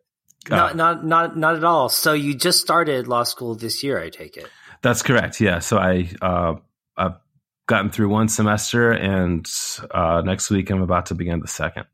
uh, 0.50 0.56
not 0.56 0.76
not 0.76 1.06
not 1.06 1.36
not 1.36 1.56
at 1.56 1.64
all. 1.64 1.88
So 1.88 2.12
you 2.12 2.34
just 2.34 2.60
started 2.60 3.08
law 3.08 3.22
school 3.22 3.54
this 3.54 3.82
year, 3.82 3.98
I 4.00 4.10
take 4.10 4.36
it. 4.36 4.48
That's 4.82 5.02
correct. 5.02 5.40
Yeah. 5.40 5.60
So 5.60 5.78
I 5.78 6.10
uh, 6.20 6.56
I've 6.96 7.14
gotten 7.66 7.90
through 7.90 8.10
one 8.10 8.28
semester, 8.28 8.92
and 8.92 9.46
uh, 9.90 10.22
next 10.24 10.50
week 10.50 10.70
I'm 10.70 10.82
about 10.82 11.06
to 11.06 11.14
begin 11.14 11.40
the 11.40 11.48
second. 11.48 11.86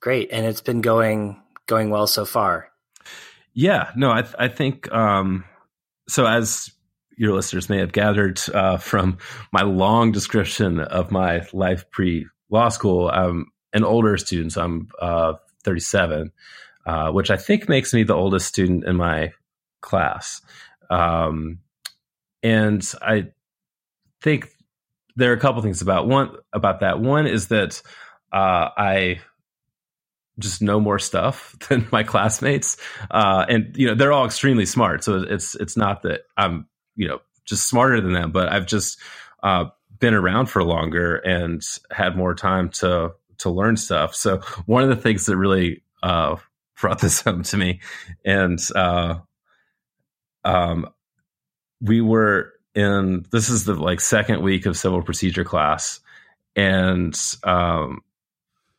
Great, 0.00 0.30
and 0.32 0.46
it's 0.46 0.62
been 0.62 0.80
going 0.80 1.40
going 1.66 1.90
well 1.90 2.06
so 2.06 2.24
far. 2.24 2.70
Yeah, 3.52 3.90
no, 3.96 4.10
I 4.10 4.24
I 4.38 4.48
think 4.48 4.90
um, 4.92 5.44
so. 6.08 6.26
As 6.26 6.70
your 7.16 7.34
listeners 7.34 7.68
may 7.68 7.78
have 7.78 7.92
gathered 7.92 8.40
uh, 8.54 8.78
from 8.78 9.18
my 9.52 9.62
long 9.62 10.10
description 10.10 10.80
of 10.80 11.10
my 11.10 11.46
life 11.52 11.90
pre 11.90 12.26
law 12.48 12.70
school, 12.70 13.10
I'm 13.10 13.46
an 13.74 13.84
older 13.84 14.16
student. 14.16 14.52
So 14.52 14.62
I'm 14.62 14.88
uh, 15.00 15.34
37, 15.64 16.32
uh, 16.86 17.10
which 17.10 17.30
I 17.30 17.36
think 17.36 17.68
makes 17.68 17.92
me 17.92 18.02
the 18.04 18.14
oldest 18.14 18.48
student 18.48 18.84
in 18.84 18.96
my 18.96 19.32
class. 19.82 20.40
Um, 20.88 21.58
and 22.42 22.90
I 23.02 23.28
think 24.22 24.50
there 25.16 25.30
are 25.30 25.36
a 25.36 25.40
couple 25.40 25.60
things 25.60 25.82
about 25.82 26.08
one 26.08 26.36
about 26.52 26.80
that. 26.80 27.00
One 27.00 27.26
is 27.26 27.48
that 27.48 27.82
uh, 28.32 28.70
I 28.76 29.20
just 30.40 30.62
know 30.62 30.80
more 30.80 30.98
stuff 30.98 31.56
than 31.68 31.86
my 31.92 32.02
classmates, 32.02 32.76
uh, 33.10 33.46
and 33.48 33.76
you 33.76 33.86
know 33.86 33.94
they're 33.94 34.12
all 34.12 34.26
extremely 34.26 34.66
smart. 34.66 35.04
So 35.04 35.22
it's 35.22 35.54
it's 35.54 35.76
not 35.76 36.02
that 36.02 36.22
I'm 36.36 36.66
you 36.96 37.08
know 37.08 37.20
just 37.44 37.68
smarter 37.68 38.00
than 38.00 38.12
them, 38.12 38.32
but 38.32 38.50
I've 38.50 38.66
just 38.66 38.98
uh, 39.42 39.66
been 39.98 40.14
around 40.14 40.46
for 40.46 40.64
longer 40.64 41.16
and 41.16 41.62
had 41.90 42.16
more 42.16 42.34
time 42.34 42.70
to 42.70 43.12
to 43.38 43.50
learn 43.50 43.76
stuff. 43.76 44.14
So 44.14 44.38
one 44.66 44.82
of 44.82 44.88
the 44.88 44.96
things 44.96 45.26
that 45.26 45.36
really 45.36 45.82
uh, 46.02 46.36
brought 46.80 47.00
this 47.00 47.20
home 47.22 47.42
to 47.44 47.56
me, 47.56 47.80
and 48.24 48.58
uh, 48.74 49.18
um, 50.44 50.88
we 51.80 52.00
were 52.00 52.52
in 52.74 53.26
this 53.30 53.48
is 53.48 53.64
the 53.64 53.74
like 53.74 54.00
second 54.00 54.42
week 54.42 54.66
of 54.66 54.76
civil 54.76 55.02
procedure 55.02 55.44
class, 55.44 56.00
and 56.56 57.18
um, 57.44 58.02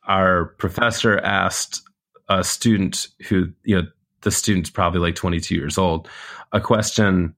our 0.04 0.46
professor 0.58 1.18
asked 1.18 1.82
a 2.28 2.42
student 2.42 3.08
who, 3.28 3.52
you 3.64 3.76
know, 3.76 3.88
the 4.22 4.30
student's 4.30 4.70
probably 4.70 5.00
like 5.00 5.14
22 5.14 5.54
years 5.54 5.78
old, 5.78 6.08
a 6.52 6.60
question 6.60 7.34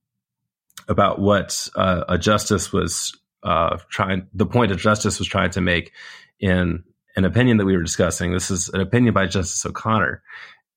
about 0.89 1.19
what 1.19 1.69
uh, 1.77 2.05
a 2.09 2.19
justice 2.19 2.73
was 2.73 3.17
uh, 3.43 3.79
trying, 3.89 4.27
the 4.35 4.47
point 4.47 4.73
a 4.73 4.77
justice 4.77 5.19
was 5.19 5.29
trying 5.29 5.51
to 5.51 5.61
make 5.61 5.93
in 6.41 6.85
an 7.17 7.25
opinion 7.25 7.59
that 7.59 7.65
we 7.65 7.77
were 7.77 7.83
discussing. 7.83 8.33
This 8.33 8.51
is 8.51 8.69
an 8.71 8.81
opinion 8.81 9.15
by 9.15 9.27
Justice 9.27 9.65
O'Connor. 9.65 10.23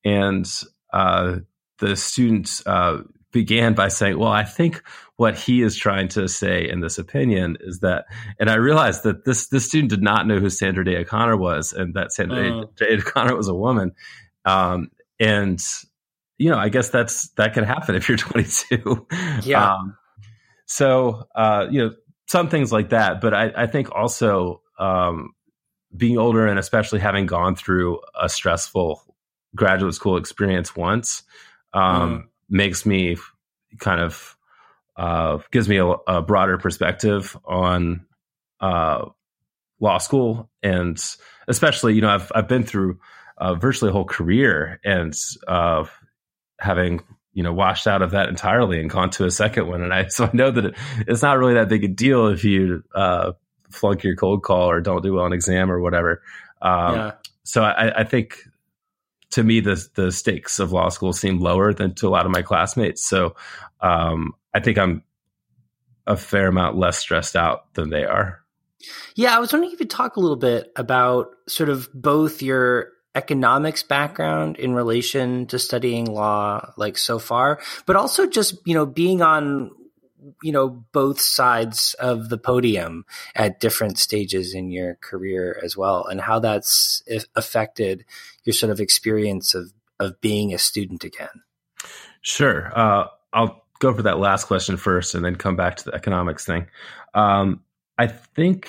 And 0.04 0.46
uh, 0.92 1.38
the 1.78 1.96
student 1.96 2.62
uh, 2.64 2.98
began 3.32 3.74
by 3.74 3.88
saying, 3.88 4.18
Well, 4.18 4.32
I 4.32 4.44
think 4.44 4.82
what 5.16 5.36
he 5.36 5.62
is 5.62 5.76
trying 5.76 6.08
to 6.08 6.28
say 6.28 6.68
in 6.68 6.80
this 6.80 6.98
opinion 6.98 7.56
is 7.60 7.80
that, 7.80 8.06
and 8.38 8.48
I 8.48 8.54
realized 8.54 9.02
that 9.02 9.24
this 9.24 9.48
this 9.48 9.66
student 9.66 9.90
did 9.90 10.02
not 10.02 10.26
know 10.26 10.38
who 10.38 10.50
Sandra 10.50 10.84
Day 10.84 10.96
O'Connor 10.96 11.36
was, 11.36 11.72
and 11.72 11.94
that 11.94 12.12
Sandra 12.12 12.60
uh. 12.60 12.64
Day 12.76 12.96
O'Connor 12.96 13.36
was 13.36 13.48
a 13.48 13.54
woman. 13.54 13.92
Um, 14.44 14.90
and 15.20 15.62
you 16.38 16.50
know, 16.50 16.58
I 16.58 16.68
guess 16.68 16.90
that's 16.90 17.28
that 17.30 17.54
can 17.54 17.64
happen 17.64 17.94
if 17.94 18.08
you're 18.08 18.18
22. 18.18 19.06
Yeah. 19.42 19.74
Um, 19.74 19.96
so 20.66 21.24
uh, 21.34 21.66
you 21.70 21.82
know, 21.82 21.94
some 22.26 22.48
things 22.48 22.72
like 22.72 22.90
that, 22.90 23.20
but 23.20 23.34
I, 23.34 23.52
I 23.56 23.66
think 23.66 23.90
also 23.94 24.62
um, 24.78 25.30
being 25.96 26.18
older 26.18 26.46
and 26.46 26.58
especially 26.58 27.00
having 27.00 27.26
gone 27.26 27.56
through 27.56 28.00
a 28.18 28.28
stressful 28.28 29.02
graduate 29.56 29.94
school 29.94 30.18
experience 30.18 30.76
once 30.76 31.22
um, 31.72 31.82
mm. 31.82 32.24
Makes 32.48 32.86
me 32.86 33.16
kind 33.78 34.00
of 34.00 34.36
uh, 34.96 35.38
gives 35.50 35.68
me 35.68 35.76
a, 35.76 35.86
a, 35.86 36.22
broader 36.22 36.58
perspective 36.58 37.36
on 37.44 38.04
uh, 38.60 39.04
law 39.78 39.98
school, 39.98 40.50
and 40.62 41.00
especially 41.46 41.94
you 41.94 42.00
know 42.00 42.10
I've 42.10 42.32
I've 42.34 42.48
been 42.48 42.64
through 42.64 42.98
uh, 43.36 43.54
virtually 43.54 43.90
a 43.90 43.92
whole 43.92 44.04
career, 44.04 44.80
and 44.84 45.14
uh, 45.46 45.84
having 46.58 47.00
you 47.32 47.42
know 47.44 47.52
washed 47.52 47.86
out 47.86 48.02
of 48.02 48.10
that 48.10 48.28
entirely 48.28 48.80
and 48.80 48.90
gone 48.90 49.10
to 49.10 49.24
a 49.24 49.30
second 49.30 49.68
one, 49.68 49.82
and 49.82 49.94
I 49.94 50.06
so 50.08 50.24
I 50.24 50.30
know 50.32 50.50
that 50.50 50.64
it, 50.64 50.74
it's 51.06 51.22
not 51.22 51.38
really 51.38 51.54
that 51.54 51.68
big 51.68 51.84
a 51.84 51.88
deal 51.88 52.28
if 52.28 52.44
you 52.44 52.82
uh, 52.94 53.32
flunk 53.70 54.02
your 54.02 54.16
cold 54.16 54.42
call 54.42 54.68
or 54.70 54.80
don't 54.80 55.02
do 55.02 55.14
well 55.14 55.24
on 55.24 55.32
exam 55.32 55.70
or 55.70 55.80
whatever. 55.80 56.22
Um, 56.60 56.94
yeah. 56.94 57.12
So 57.44 57.62
I, 57.62 58.00
I 58.00 58.04
think 58.04 58.36
to 59.30 59.42
me 59.42 59.60
the 59.60 59.86
the 59.94 60.12
stakes 60.12 60.58
of 60.58 60.72
law 60.72 60.88
school 60.88 61.12
seem 61.12 61.38
lower 61.38 61.72
than 61.72 61.94
to 61.96 62.08
a 62.08 62.10
lot 62.10 62.26
of 62.26 62.32
my 62.32 62.42
classmates. 62.42 63.06
So 63.06 63.36
um, 63.80 64.34
I 64.54 64.60
think 64.60 64.78
I'm 64.78 65.02
a 66.06 66.16
fair 66.16 66.48
amount 66.48 66.76
less 66.76 66.98
stressed 66.98 67.36
out 67.36 67.72
than 67.74 67.90
they 67.90 68.04
are. 68.04 68.40
Yeah, 69.14 69.36
I 69.36 69.40
was 69.40 69.52
wondering 69.52 69.68
if 69.68 69.72
you 69.72 69.78
could 69.78 69.90
talk 69.90 70.16
a 70.16 70.20
little 70.20 70.36
bit 70.36 70.72
about 70.76 71.30
sort 71.48 71.68
of 71.68 71.88
both 71.92 72.42
your 72.42 72.92
economics 73.14 73.82
background 73.82 74.56
in 74.58 74.74
relation 74.74 75.46
to 75.46 75.58
studying 75.58 76.06
law 76.06 76.72
like 76.76 76.96
so 76.96 77.18
far, 77.18 77.60
but 77.84 77.96
also 77.96 78.26
just, 78.26 78.56
you 78.64 78.74
know, 78.74 78.86
being 78.86 79.20
on 79.20 79.70
you 80.42 80.52
know 80.52 80.84
both 80.92 81.20
sides 81.20 81.94
of 81.98 82.28
the 82.28 82.38
podium 82.38 83.04
at 83.34 83.60
different 83.60 83.98
stages 83.98 84.54
in 84.54 84.70
your 84.70 84.96
career 84.96 85.60
as 85.64 85.76
well 85.76 86.04
and 86.06 86.20
how 86.20 86.38
that's 86.38 87.02
affected 87.34 88.04
your 88.44 88.54
sort 88.54 88.70
of 88.70 88.80
experience 88.80 89.54
of 89.54 89.72
of 90.00 90.20
being 90.20 90.54
a 90.54 90.58
student 90.58 91.04
again 91.04 91.42
sure 92.22 92.72
uh, 92.78 93.06
i'll 93.32 93.64
go 93.78 93.94
for 93.94 94.02
that 94.02 94.18
last 94.18 94.46
question 94.46 94.76
first 94.76 95.14
and 95.14 95.24
then 95.24 95.36
come 95.36 95.56
back 95.56 95.76
to 95.76 95.84
the 95.84 95.94
economics 95.94 96.44
thing. 96.44 96.66
Um, 97.14 97.62
I 97.96 98.06
think 98.06 98.68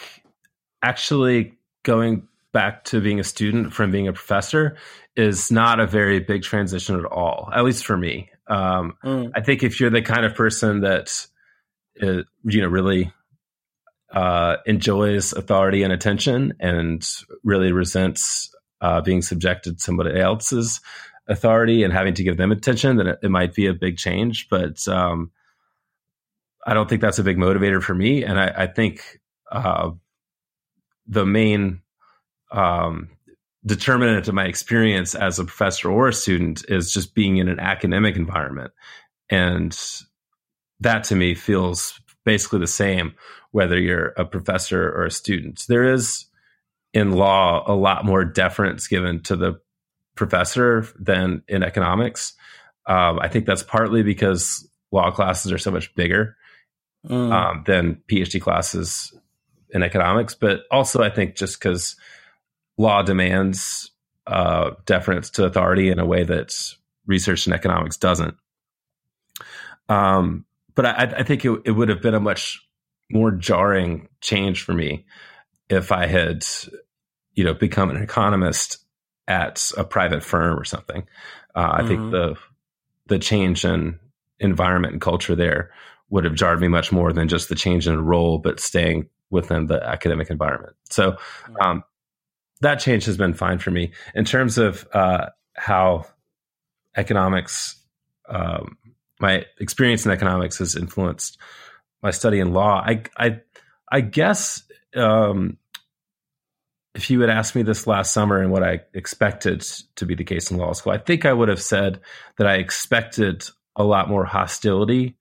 actually 0.82 1.58
going 1.84 2.28
back 2.52 2.84
to 2.86 3.02
being 3.02 3.20
a 3.20 3.24
student 3.24 3.74
from 3.74 3.92
being 3.92 4.08
a 4.08 4.14
professor 4.14 4.78
is 5.16 5.52
not 5.52 5.80
a 5.80 5.88
very 5.88 6.20
big 6.20 6.44
transition 6.44 6.98
at 6.98 7.06
all, 7.06 7.50
at 7.54 7.64
least 7.64 7.86
for 7.86 7.98
me. 7.98 8.30
Um, 8.48 8.96
mm. 9.04 9.32
I 9.36 9.42
think 9.42 9.64
if 9.64 9.80
you're 9.80 9.90
the 9.90 10.02
kind 10.02 10.26
of 10.26 10.34
person 10.34 10.82
that 10.82 11.28
uh, 12.02 12.24
you 12.44 12.62
know 12.62 12.68
really 12.68 13.12
uh, 14.14 14.58
enjoys 14.66 15.34
authority 15.34 15.84
and 15.84 15.94
attention 15.94 16.54
and 16.60 17.08
really 17.44 17.72
resents 17.72 18.54
uh, 18.82 19.02
being 19.02 19.22
subjected 19.22 19.78
to 19.78 19.84
somebody 19.84 20.20
else's 20.20 20.82
authority 21.28 21.84
and 21.84 21.94
having 21.94 22.16
to 22.16 22.24
give 22.24 22.38
them 22.38 22.52
attention, 22.52 22.98
then 22.98 23.08
it, 23.08 23.20
it 23.24 23.30
might 23.30 23.54
be 23.54 23.68
a 23.68 23.74
big 23.74 23.98
change. 23.98 24.48
But 24.50 24.88
um, 24.88 25.32
I 26.66 26.74
don't 26.74 26.90
think 26.90 27.02
that's 27.02 27.20
a 27.20 27.24
big 27.24 27.38
motivator 27.38 27.82
for 27.82 27.94
me. 27.94 28.24
And 28.24 28.40
I, 28.40 28.64
I 28.64 28.68
think 28.68 29.20
uh, 29.52 29.92
the 31.08 31.26
main 31.26 31.82
um, 32.52 33.10
determinant 33.66 34.28
of 34.28 34.34
my 34.34 34.46
experience 34.46 35.14
as 35.14 35.38
a 35.38 35.46
professor 35.46 35.92
or 35.92 36.08
a 36.08 36.14
student 36.14 36.66
is 36.68 36.92
just 36.92 37.14
being 37.14 37.38
in 37.38 37.48
an 37.48 37.60
academic 37.60 38.16
environment. 38.16 38.72
And 39.30 39.78
that 40.80 41.04
to 41.06 41.16
me 41.16 41.36
feels 41.36 42.00
basically 42.26 42.60
the 42.60 42.68
same 42.68 43.16
whether 43.52 43.80
you're 43.80 44.14
a 44.18 44.26
professor 44.26 44.90
or 44.90 45.06
a 45.06 45.12
student. 45.12 45.66
There 45.68 45.92
is 45.92 46.26
in 46.94 47.12
law 47.12 47.64
a 47.72 47.76
lot 47.76 48.06
more 48.06 48.24
deference 48.24 48.88
given 48.88 49.22
to 49.24 49.36
the 49.36 49.60
professor 50.16 50.88
than 51.00 51.44
in 51.48 51.64
economics. 51.64 52.34
Um, 52.86 53.20
I 53.20 53.28
think 53.28 53.46
that's 53.46 53.64
partly 53.64 54.04
because 54.04 54.68
law 54.92 55.12
classes 55.12 55.52
are 55.52 55.58
so 55.58 55.72
much 55.72 55.94
bigger 55.96 56.36
mm. 57.08 57.32
um, 57.32 57.64
than 57.66 58.02
PhD 58.08 58.42
classes 58.42 59.14
in 59.72 59.84
economics, 59.84 60.36
but 60.36 60.62
also 60.72 61.02
I 61.02 61.10
think 61.10 61.36
just 61.36 61.60
because 61.60 61.96
law 62.78 63.04
demands 63.04 63.92
uh, 64.26 64.72
deference 64.86 65.30
to 65.32 65.46
authority 65.46 65.90
in 65.90 66.00
a 66.00 66.06
way 66.06 66.24
that 66.24 66.56
research 67.06 67.46
and 67.46 67.54
economics 67.54 67.98
doesn't. 67.98 68.36
Um, 69.88 70.46
but 70.76 70.86
I, 70.86 71.14
I 71.18 71.24
think 71.24 71.46
it, 71.46 71.62
it, 71.66 71.72
would 71.72 71.90
have 71.90 72.02
been 72.02 72.16
a 72.16 72.20
much 72.20 72.66
more 73.12 73.32
jarring 73.32 74.08
change 74.22 74.64
for 74.64 74.74
me 74.74 75.06
if 75.70 75.92
I 75.92 76.06
had, 76.06 76.46
you 77.34 77.44
know, 77.44 77.54
become 77.54 77.90
an 77.90 78.02
economist 78.02 78.78
at 79.28 79.72
a 79.78 79.84
private 79.84 80.24
firm 80.24 80.60
or 80.60 80.66
something. 80.66 81.08
Uh, 81.56 81.72
mm-hmm. 81.72 81.84
I 81.84 81.88
think 81.88 82.00
mm-hmm. 82.00 82.12
the 82.12 82.36
the 83.08 83.20
change 83.20 83.66
in 83.66 84.00
environment 84.40 84.94
and 84.94 85.02
culture 85.02 85.36
there 85.36 85.72
would 86.10 86.24
have 86.24 86.36
jarred 86.36 86.62
me 86.62 86.68
much 86.68 86.92
more 86.92 87.14
than 87.14 87.28
just 87.28 87.50
the 87.50 87.56
change 87.56 87.88
in 87.88 88.04
role, 88.04 88.38
but 88.38 88.60
staying 88.60 89.10
within 89.30 89.68
the 89.68 89.84
academic 89.84 90.30
environment. 90.30 90.76
So 90.90 91.18
um, 91.62 91.84
that 92.62 92.80
change 92.80 93.06
has 93.06 93.18
been 93.18 93.34
fine 93.34 93.60
for 93.60 93.72
me 93.72 93.94
in 94.16 94.26
terms 94.26 94.58
of 94.58 94.88
uh, 94.94 95.28
how 95.56 96.06
economics. 96.96 97.76
Um, 98.28 98.78
my 99.20 99.46
experience 99.60 100.06
in 100.06 100.12
economics 100.12 100.60
has 100.60 100.76
influenced 100.76 101.38
my 102.02 102.12
study 102.12 102.40
in 102.40 102.54
law. 102.54 102.84
I 102.86 103.04
I 103.18 103.42
I 103.92 104.02
guess 104.02 104.64
um, 104.96 105.58
if 106.96 107.10
you 107.10 107.22
had 107.22 107.30
asked 107.30 107.56
me 107.56 107.64
this 107.64 107.88
last 107.88 108.14
summer 108.14 108.42
and 108.42 108.52
what 108.52 108.64
I 108.64 108.82
expected 108.94 109.62
to 109.96 110.06
be 110.06 110.16
the 110.16 110.24
case 110.24 110.52
in 110.52 110.58
law 110.58 110.74
school, 110.74 110.94
I 110.94 110.98
think 110.98 111.26
I 111.26 111.34
would 111.34 111.50
have 111.50 111.62
said 111.62 112.00
that 112.38 112.48
I 112.48 112.56
expected 112.56 113.48
a 113.76 113.84
lot 113.84 114.10
more 114.10 114.26
hostility 114.26 115.18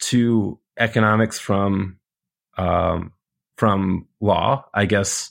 to 0.00 0.58
economics 0.78 1.38
from 1.38 1.98
um, 2.56 3.12
from 3.56 4.08
law. 4.20 4.64
I 4.72 4.86
guess. 4.86 5.30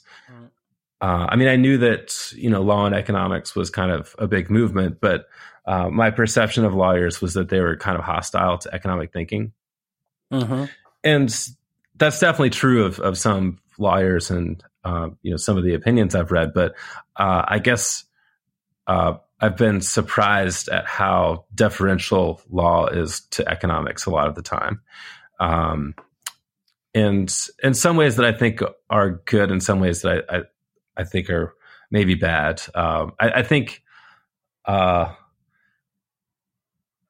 Uh, 1.00 1.26
I 1.28 1.36
mean, 1.36 1.48
I 1.48 1.56
knew 1.56 1.78
that 1.78 2.32
you 2.34 2.50
know 2.50 2.62
law 2.62 2.86
and 2.86 2.94
economics 2.94 3.54
was 3.54 3.70
kind 3.70 3.90
of 3.90 4.14
a 4.18 4.26
big 4.26 4.50
movement, 4.50 4.98
but 5.00 5.26
uh, 5.66 5.88
my 5.88 6.10
perception 6.10 6.64
of 6.64 6.74
lawyers 6.74 7.20
was 7.20 7.34
that 7.34 7.48
they 7.48 7.60
were 7.60 7.76
kind 7.76 7.98
of 7.98 8.04
hostile 8.04 8.58
to 8.58 8.74
economic 8.74 9.12
thinking, 9.12 9.52
mm-hmm. 10.32 10.64
and 11.02 11.28
that's 11.96 12.20
definitely 12.20 12.50
true 12.50 12.84
of 12.84 13.00
of 13.00 13.18
some 13.18 13.58
lawyers 13.78 14.30
and 14.30 14.62
uh, 14.84 15.08
you 15.22 15.30
know 15.30 15.36
some 15.36 15.56
of 15.56 15.64
the 15.64 15.74
opinions 15.74 16.14
I've 16.14 16.32
read. 16.32 16.54
But 16.54 16.74
uh, 17.16 17.44
I 17.46 17.58
guess 17.58 18.04
uh, 18.86 19.14
I've 19.40 19.56
been 19.56 19.80
surprised 19.80 20.68
at 20.68 20.86
how 20.86 21.46
deferential 21.54 22.40
law 22.50 22.86
is 22.86 23.20
to 23.32 23.48
economics 23.48 24.06
a 24.06 24.10
lot 24.10 24.28
of 24.28 24.34
the 24.34 24.42
time. 24.42 24.80
Um, 25.40 25.94
and 26.94 27.34
in 27.62 27.74
some 27.74 27.96
ways 27.96 28.16
that 28.16 28.26
I 28.26 28.32
think 28.32 28.60
are 28.88 29.10
good, 29.10 29.50
in 29.50 29.60
some 29.60 29.80
ways 29.80 30.02
that 30.02 30.24
I 30.28 30.36
I, 30.36 30.42
I 30.96 31.04
think 31.04 31.30
are 31.30 31.54
maybe 31.90 32.14
bad. 32.14 32.62
Um, 32.74 33.12
I, 33.20 33.30
I, 33.30 33.42
think. 33.42 33.82
Uh, 34.64 35.12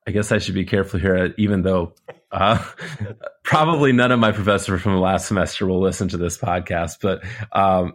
I 0.07 0.11
guess 0.11 0.33
I 0.33 0.39
should 0.39 0.55
be 0.55 0.67
careful 0.67 1.01
here, 1.01 1.33
even 1.39 1.63
though 1.63 1.95
uh, 2.31 2.63
probably 3.43 3.93
none 3.93 4.13
of 4.13 4.21
my 4.21 4.33
professors 4.33 4.83
from 4.83 4.93
the 4.93 5.01
last 5.01 5.27
semester 5.27 5.67
will 5.67 5.81
listen 5.81 6.09
to 6.09 6.19
this 6.19 6.37
podcast. 6.37 6.99
But 7.01 7.25
um, 7.53 7.95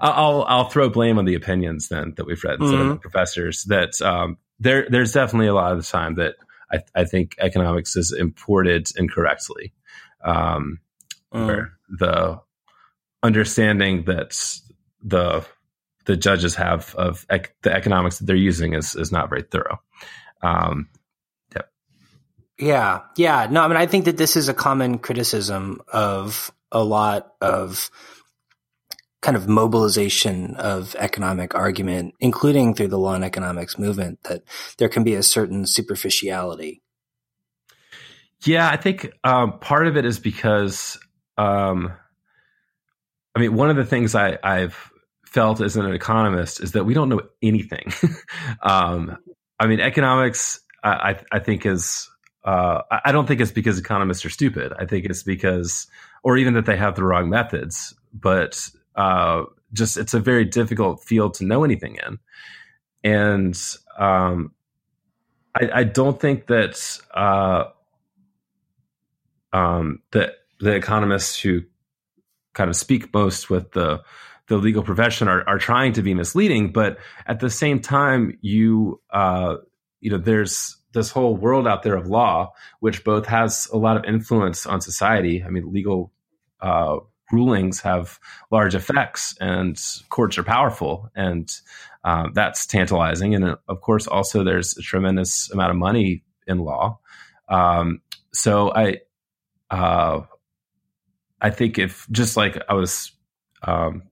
I'll 0.00 0.44
I'll 0.48 0.68
throw 0.70 0.88
blame 0.88 1.18
on 1.18 1.26
the 1.26 1.34
opinions 1.34 1.88
then 1.88 2.14
that 2.16 2.26
we've 2.26 2.42
read 2.42 2.60
instead 2.60 2.76
mm-hmm. 2.76 2.90
of 2.90 2.96
the 2.96 3.00
professors. 3.00 3.64
That 3.64 4.00
um, 4.00 4.38
there 4.58 4.86
there's 4.88 5.12
definitely 5.12 5.48
a 5.48 5.54
lot 5.54 5.72
of 5.72 5.78
the 5.78 5.86
time 5.86 6.14
that 6.14 6.36
I, 6.72 6.78
I 6.94 7.04
think 7.04 7.34
economics 7.38 7.94
is 7.96 8.12
imported 8.12 8.88
incorrectly. 8.96 9.74
Um, 10.24 10.80
mm. 11.34 11.46
where 11.46 11.72
the 11.90 12.40
understanding 13.22 14.04
that 14.04 14.32
the 15.04 15.46
the 16.06 16.16
judges 16.16 16.54
have 16.56 16.94
of 16.96 17.24
ec- 17.30 17.54
the 17.62 17.72
economics 17.72 18.18
that 18.18 18.26
they're 18.26 18.36
using 18.36 18.74
is 18.74 18.96
is 18.96 19.12
not 19.12 19.28
very 19.28 19.42
thorough. 19.42 19.80
Um, 20.42 20.88
yep. 21.54 21.70
Yeah, 22.58 23.00
yeah. 23.16 23.46
No, 23.50 23.62
I 23.62 23.68
mean, 23.68 23.76
I 23.76 23.86
think 23.86 24.06
that 24.06 24.16
this 24.16 24.36
is 24.36 24.48
a 24.48 24.54
common 24.54 24.98
criticism 24.98 25.80
of 25.92 26.50
a 26.72 26.82
lot 26.82 27.32
of 27.40 27.90
kind 29.22 29.36
of 29.36 29.48
mobilization 29.48 30.54
of 30.56 30.94
economic 30.98 31.54
argument, 31.54 32.14
including 32.20 32.74
through 32.74 32.88
the 32.88 32.98
law 32.98 33.14
and 33.14 33.24
economics 33.24 33.78
movement, 33.78 34.18
that 34.24 34.42
there 34.76 34.88
can 34.88 35.04
be 35.04 35.14
a 35.14 35.22
certain 35.22 35.66
superficiality. 35.66 36.82
Yeah, 38.44 38.68
I 38.68 38.76
think 38.76 39.10
um, 39.24 39.58
part 39.60 39.86
of 39.86 39.96
it 39.96 40.04
is 40.04 40.18
because 40.18 40.98
um, 41.38 41.90
I 43.34 43.40
mean, 43.40 43.54
one 43.54 43.70
of 43.70 43.76
the 43.76 43.84
things 43.84 44.14
I, 44.14 44.38
I've 44.42 44.92
felt 45.34 45.60
as 45.60 45.76
an 45.76 45.92
economist 45.92 46.62
is 46.62 46.72
that 46.72 46.84
we 46.84 46.94
don't 46.94 47.08
know 47.08 47.20
anything. 47.42 47.92
um, 48.62 49.18
I 49.58 49.66
mean, 49.66 49.80
economics, 49.80 50.60
I, 50.84 51.18
I 51.32 51.40
think 51.40 51.66
is, 51.66 52.08
uh, 52.44 52.82
I 53.04 53.10
don't 53.10 53.26
think 53.26 53.40
it's 53.40 53.50
because 53.50 53.76
economists 53.76 54.24
are 54.24 54.30
stupid. 54.30 54.72
I 54.78 54.86
think 54.86 55.06
it's 55.06 55.24
because, 55.24 55.88
or 56.22 56.36
even 56.36 56.54
that 56.54 56.66
they 56.66 56.76
have 56.76 56.94
the 56.94 57.02
wrong 57.02 57.28
methods, 57.28 57.94
but 58.12 58.70
uh, 58.94 59.42
just 59.72 59.96
it's 59.96 60.14
a 60.14 60.20
very 60.20 60.44
difficult 60.44 61.02
field 61.02 61.34
to 61.34 61.44
know 61.44 61.64
anything 61.64 61.98
in. 62.06 62.18
And 63.02 63.60
um, 63.98 64.52
I, 65.60 65.80
I, 65.80 65.84
don't 65.84 66.18
think 66.20 66.46
that 66.46 67.00
uh, 67.12 67.64
um, 69.52 70.00
that 70.12 70.36
the 70.60 70.74
economists 70.74 71.40
who 71.40 71.62
kind 72.54 72.70
of 72.70 72.76
speak 72.76 73.12
most 73.12 73.50
with 73.50 73.72
the 73.72 74.02
the 74.48 74.56
legal 74.56 74.82
profession 74.82 75.28
are, 75.28 75.46
are 75.48 75.58
trying 75.58 75.92
to 75.94 76.02
be 76.02 76.14
misleading, 76.14 76.72
but 76.72 76.98
at 77.26 77.40
the 77.40 77.50
same 77.50 77.80
time, 77.80 78.38
you 78.40 79.00
uh, 79.10 79.56
you 80.00 80.10
know, 80.10 80.18
there's 80.18 80.76
this 80.92 81.10
whole 81.10 81.34
world 81.34 81.66
out 81.66 81.82
there 81.82 81.96
of 81.96 82.06
law, 82.06 82.52
which 82.80 83.04
both 83.04 83.26
has 83.26 83.66
a 83.72 83.76
lot 83.76 83.96
of 83.96 84.04
influence 84.04 84.66
on 84.66 84.80
society. 84.80 85.42
I 85.42 85.48
mean, 85.48 85.72
legal 85.72 86.12
uh, 86.60 86.98
rulings 87.32 87.80
have 87.80 88.18
large 88.50 88.74
effects, 88.74 89.34
and 89.40 89.80
courts 90.10 90.36
are 90.36 90.44
powerful, 90.44 91.10
and 91.16 91.50
uh, 92.04 92.28
that's 92.34 92.66
tantalizing. 92.66 93.34
And 93.34 93.44
uh, 93.44 93.56
of 93.66 93.80
course, 93.80 94.06
also 94.06 94.44
there's 94.44 94.76
a 94.76 94.82
tremendous 94.82 95.50
amount 95.50 95.70
of 95.70 95.76
money 95.76 96.22
in 96.46 96.58
law. 96.58 96.98
Um, 97.48 98.02
so 98.32 98.72
I, 98.72 98.98
uh, 99.70 100.20
I 101.40 101.50
think 101.50 101.78
if 101.78 102.06
just 102.10 102.36
like 102.36 102.62
I 102.68 102.74
was 102.74 103.10
um, 103.62 104.02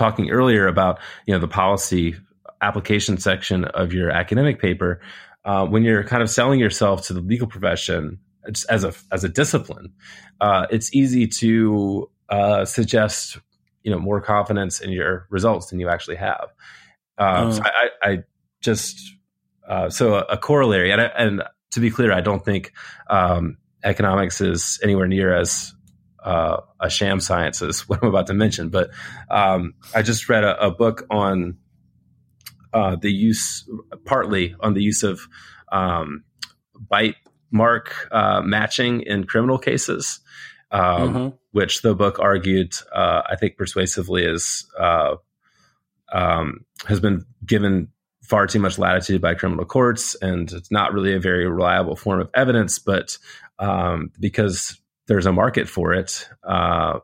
talking 0.00 0.30
earlier 0.30 0.66
about, 0.66 0.98
you 1.26 1.34
know, 1.34 1.40
the 1.40 1.46
policy 1.46 2.16
application 2.62 3.18
section 3.18 3.66
of 3.66 3.92
your 3.92 4.10
academic 4.10 4.58
paper, 4.58 5.00
uh, 5.44 5.66
when 5.66 5.82
you're 5.82 6.04
kind 6.04 6.22
of 6.22 6.30
selling 6.30 6.58
yourself 6.58 7.06
to 7.06 7.12
the 7.12 7.20
legal 7.20 7.46
profession 7.46 8.18
as 8.70 8.84
a 8.84 8.94
as 9.12 9.22
a 9.24 9.28
discipline, 9.28 9.92
uh, 10.40 10.66
it's 10.70 10.94
easy 10.94 11.26
to 11.26 12.10
uh, 12.30 12.64
suggest 12.64 13.38
you 13.82 13.90
know 13.90 13.98
more 13.98 14.20
confidence 14.20 14.80
in 14.80 14.90
your 14.90 15.26
results 15.28 15.68
than 15.68 15.78
you 15.78 15.88
actually 15.88 16.16
have. 16.16 16.48
Uh, 17.18 17.52
so 17.52 17.62
I, 17.62 17.88
I, 18.02 18.18
just 18.62 19.14
uh, 19.68 19.90
so 19.90 20.14
a, 20.14 20.20
a 20.30 20.38
corollary, 20.38 20.90
and, 20.90 21.02
I, 21.02 21.04
and 21.04 21.42
to 21.72 21.80
be 21.80 21.90
clear, 21.90 22.12
I 22.12 22.22
don't 22.22 22.42
think 22.42 22.72
um, 23.10 23.58
economics 23.84 24.40
is 24.40 24.80
anywhere 24.82 25.06
near 25.06 25.34
as 25.34 25.74
uh, 26.24 26.60
a 26.80 26.90
sham 26.90 27.20
science 27.20 27.62
is 27.62 27.80
what 27.88 28.02
I'm 28.02 28.08
about 28.08 28.26
to 28.28 28.34
mention. 28.34 28.68
But 28.68 28.90
um, 29.30 29.74
I 29.94 30.02
just 30.02 30.28
read 30.28 30.44
a, 30.44 30.66
a 30.66 30.70
book 30.70 31.06
on 31.10 31.58
uh, 32.72 32.96
the 32.96 33.10
use, 33.10 33.68
partly 34.04 34.54
on 34.60 34.74
the 34.74 34.82
use 34.82 35.02
of 35.02 35.20
um, 35.72 36.24
bite 36.88 37.16
mark 37.50 38.08
uh, 38.12 38.40
matching 38.42 39.02
in 39.02 39.24
criminal 39.24 39.58
cases, 39.58 40.20
um, 40.70 40.82
mm-hmm. 40.82 41.28
which 41.52 41.82
the 41.82 41.94
book 41.94 42.18
argued, 42.20 42.72
uh, 42.92 43.22
I 43.28 43.36
think, 43.36 43.56
persuasively 43.56 44.24
is 44.24 44.66
uh, 44.78 45.16
um, 46.12 46.64
has 46.86 47.00
been 47.00 47.24
given 47.44 47.88
far 48.22 48.46
too 48.46 48.60
much 48.60 48.78
latitude 48.78 49.20
by 49.20 49.34
criminal 49.34 49.64
courts, 49.64 50.14
and 50.22 50.50
it's 50.52 50.70
not 50.70 50.92
really 50.92 51.14
a 51.14 51.20
very 51.20 51.46
reliable 51.48 51.96
form 51.96 52.20
of 52.20 52.30
evidence. 52.34 52.78
But 52.78 53.18
um, 53.58 54.12
because 54.20 54.80
there's 55.10 55.26
a 55.26 55.32
market 55.32 55.68
for 55.68 55.92
it, 55.92 56.28
uh, 56.44 57.00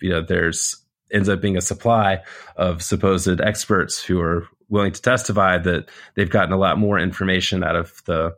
you 0.00 0.10
know, 0.10 0.22
there's 0.22 0.76
ends 1.12 1.28
up 1.28 1.40
being 1.40 1.56
a 1.56 1.60
supply 1.60 2.22
of 2.54 2.84
supposed 2.84 3.40
experts 3.40 4.00
who 4.00 4.20
are 4.20 4.46
willing 4.68 4.92
to 4.92 5.02
testify 5.02 5.58
that 5.58 5.88
they've 6.14 6.30
gotten 6.30 6.52
a 6.52 6.56
lot 6.56 6.78
more 6.78 7.00
information 7.00 7.64
out 7.64 7.74
of 7.74 8.00
the 8.06 8.32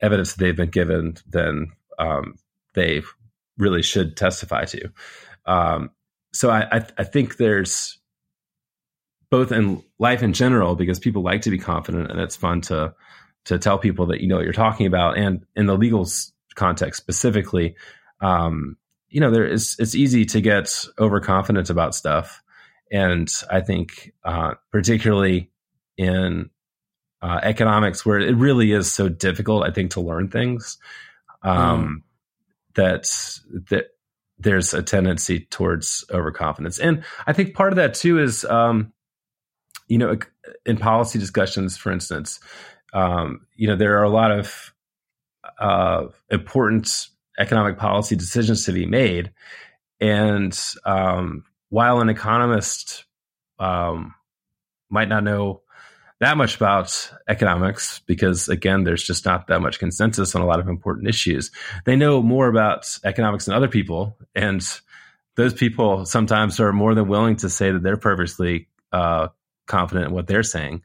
evidence 0.00 0.32
that 0.34 0.38
they've 0.38 0.56
been 0.56 0.70
given 0.70 1.16
than 1.28 1.72
um, 1.98 2.36
they 2.74 3.02
really 3.58 3.82
should 3.82 4.16
testify 4.16 4.64
to. 4.66 4.88
Um, 5.46 5.90
so 6.32 6.48
I, 6.48 6.60
I, 6.70 6.86
I, 6.96 7.04
think 7.04 7.36
there's 7.36 7.98
both 9.30 9.50
in 9.50 9.82
life 9.98 10.22
in 10.22 10.32
general 10.32 10.76
because 10.76 11.00
people 11.00 11.24
like 11.24 11.42
to 11.42 11.50
be 11.50 11.58
confident 11.58 12.08
and 12.08 12.20
it's 12.20 12.36
fun 12.36 12.60
to 12.62 12.94
to 13.46 13.58
tell 13.58 13.78
people 13.78 14.06
that 14.06 14.20
you 14.20 14.28
know 14.28 14.36
what 14.36 14.44
you're 14.44 14.52
talking 14.52 14.86
about, 14.86 15.18
and 15.18 15.44
in 15.56 15.66
the 15.66 15.76
legal 15.76 16.06
context 16.54 17.02
specifically, 17.02 17.74
um, 18.24 18.78
you 19.10 19.20
know, 19.20 19.30
there 19.30 19.46
is 19.46 19.76
it's 19.78 19.94
easy 19.94 20.24
to 20.24 20.40
get 20.40 20.74
overconfident 20.98 21.68
about 21.68 21.94
stuff, 21.94 22.42
and 22.90 23.30
I 23.50 23.60
think 23.60 24.12
uh, 24.24 24.54
particularly 24.72 25.50
in 25.98 26.48
uh, 27.20 27.40
economics 27.42 28.04
where 28.04 28.18
it 28.18 28.34
really 28.34 28.72
is 28.72 28.90
so 28.90 29.08
difficult, 29.08 29.64
I 29.64 29.70
think, 29.70 29.92
to 29.92 30.00
learn 30.00 30.28
things 30.28 30.78
um, 31.42 32.02
mm. 32.02 32.74
that 32.76 33.02
that 33.70 33.88
there's 34.38 34.72
a 34.72 34.82
tendency 34.82 35.40
towards 35.50 36.04
overconfidence, 36.10 36.78
and 36.78 37.04
I 37.26 37.34
think 37.34 37.54
part 37.54 37.72
of 37.72 37.76
that 37.76 37.92
too 37.92 38.18
is, 38.18 38.46
um, 38.46 38.94
you 39.86 39.98
know, 39.98 40.16
in 40.64 40.78
policy 40.78 41.18
discussions, 41.18 41.76
for 41.76 41.92
instance, 41.92 42.40
um, 42.94 43.46
you 43.54 43.68
know, 43.68 43.76
there 43.76 43.98
are 44.00 44.04
a 44.04 44.10
lot 44.10 44.30
of 44.30 44.72
uh, 45.58 46.06
important 46.30 47.08
economic 47.38 47.78
policy 47.78 48.16
decisions 48.16 48.64
to 48.64 48.72
be 48.72 48.86
made, 48.86 49.32
and 50.00 50.58
um, 50.84 51.44
while 51.68 52.00
an 52.00 52.08
economist 52.08 53.04
um, 53.58 54.14
might 54.90 55.08
not 55.08 55.24
know 55.24 55.62
that 56.20 56.36
much 56.36 56.56
about 56.56 57.12
economics 57.28 58.00
because 58.06 58.48
again 58.48 58.84
there's 58.84 59.02
just 59.02 59.26
not 59.26 59.48
that 59.48 59.60
much 59.60 59.78
consensus 59.78 60.34
on 60.34 60.42
a 60.42 60.46
lot 60.46 60.60
of 60.60 60.68
important 60.68 61.08
issues 61.08 61.50
they 61.84 61.96
know 61.96 62.22
more 62.22 62.48
about 62.48 62.98
economics 63.04 63.44
than 63.46 63.54
other 63.54 63.68
people. 63.68 64.16
And 64.34 64.62
those 65.36 65.52
people 65.52 66.06
sometimes 66.06 66.60
are 66.60 66.72
more 66.72 66.94
than 66.94 67.08
willing 67.08 67.36
to 67.36 67.50
say 67.50 67.72
that 67.72 67.82
they're 67.82 67.96
perfectly 67.96 68.68
uh, 68.92 69.28
confident 69.66 70.08
in 70.08 70.14
what 70.14 70.26
they're 70.26 70.42
saying. 70.42 70.82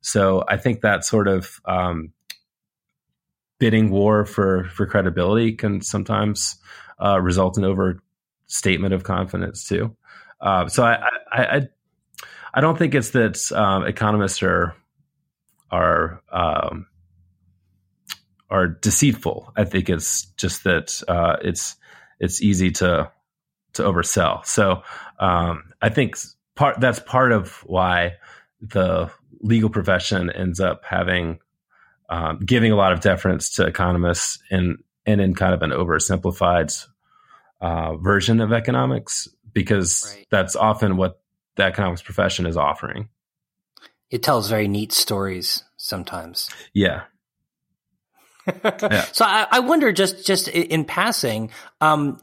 So 0.00 0.44
i 0.48 0.56
think 0.56 0.80
that 0.80 1.04
sort 1.04 1.28
of 1.28 1.60
um, 1.64 2.12
bidding 3.62 3.90
war 3.90 4.24
for 4.24 4.64
for 4.74 4.86
credibility 4.86 5.52
can 5.52 5.80
sometimes 5.80 6.56
uh, 6.98 7.20
result 7.20 7.56
in 7.56 7.64
overstatement 7.64 8.92
of 8.92 9.04
confidence 9.04 9.68
too 9.68 9.96
uh, 10.40 10.66
so 10.66 10.82
I, 10.82 10.94
I, 11.30 11.44
I 11.44 11.68
I 12.54 12.60
don't 12.60 12.76
think 12.76 12.94
it's 12.94 13.10
that 13.10 13.52
um, 13.52 13.86
economists 13.86 14.42
are 14.42 14.74
are 15.70 16.20
um, 16.30 16.86
are 18.50 18.66
deceitful. 18.66 19.52
I 19.56 19.64
think 19.64 19.88
it's 19.88 20.26
just 20.36 20.64
that 20.64 21.02
uh, 21.08 21.36
it's 21.42 21.76
it's 22.20 22.42
easy 22.42 22.72
to 22.72 23.10
to 23.74 23.82
oversell. 23.82 24.44
So 24.44 24.82
um, 25.18 25.72
I 25.80 25.88
think 25.88 26.16
part 26.54 26.80
that's 26.80 27.00
part 27.00 27.32
of 27.32 27.62
why 27.64 28.16
the 28.60 29.10
legal 29.40 29.70
profession 29.70 30.30
ends 30.30 30.60
up 30.60 30.82
having 30.84 31.38
um, 32.12 32.40
giving 32.44 32.70
a 32.70 32.76
lot 32.76 32.92
of 32.92 33.00
deference 33.00 33.54
to 33.54 33.66
economists 33.66 34.38
in 34.50 34.76
and 35.06 35.18
in 35.18 35.34
kind 35.34 35.54
of 35.54 35.62
an 35.62 35.70
oversimplified 35.70 36.86
uh, 37.62 37.96
version 37.96 38.40
of 38.40 38.52
economics 38.52 39.28
because 39.54 40.14
right. 40.14 40.26
that's 40.30 40.54
often 40.54 40.98
what 40.98 41.22
the 41.56 41.62
economics 41.62 42.02
profession 42.02 42.44
is 42.44 42.54
offering. 42.54 43.08
It 44.10 44.22
tells 44.22 44.50
very 44.50 44.68
neat 44.68 44.92
stories 44.92 45.64
sometimes. 45.78 46.50
Yeah. 46.74 47.04
yeah. 48.46 49.06
So 49.12 49.24
I, 49.24 49.46
I, 49.50 49.60
wonder, 49.60 49.90
just 49.90 50.26
just 50.26 50.48
in 50.48 50.84
passing, 50.84 51.50
um, 51.80 52.20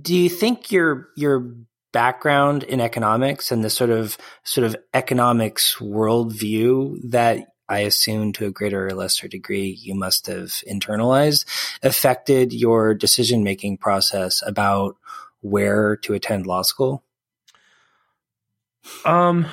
do 0.00 0.14
you 0.14 0.28
think 0.28 0.70
your 0.70 1.08
your 1.16 1.52
background 1.90 2.62
in 2.62 2.80
economics 2.80 3.50
and 3.50 3.64
the 3.64 3.70
sort 3.70 3.90
of 3.90 4.16
sort 4.44 4.66
of 4.66 4.76
economics 4.94 5.76
worldview 5.80 7.10
that 7.10 7.51
I 7.72 7.78
assume 7.80 8.34
to 8.34 8.44
a 8.44 8.50
greater 8.50 8.86
or 8.86 8.90
lesser 8.90 9.28
degree 9.28 9.70
you 9.80 9.94
must 9.94 10.26
have 10.26 10.48
internalized 10.68 11.46
affected 11.82 12.52
your 12.52 12.92
decision 12.92 13.42
making 13.42 13.78
process 13.78 14.42
about 14.46 14.96
where 15.40 15.96
to 15.96 16.12
attend 16.12 16.46
law 16.46 16.60
school? 16.60 17.02
Um, 19.06 19.46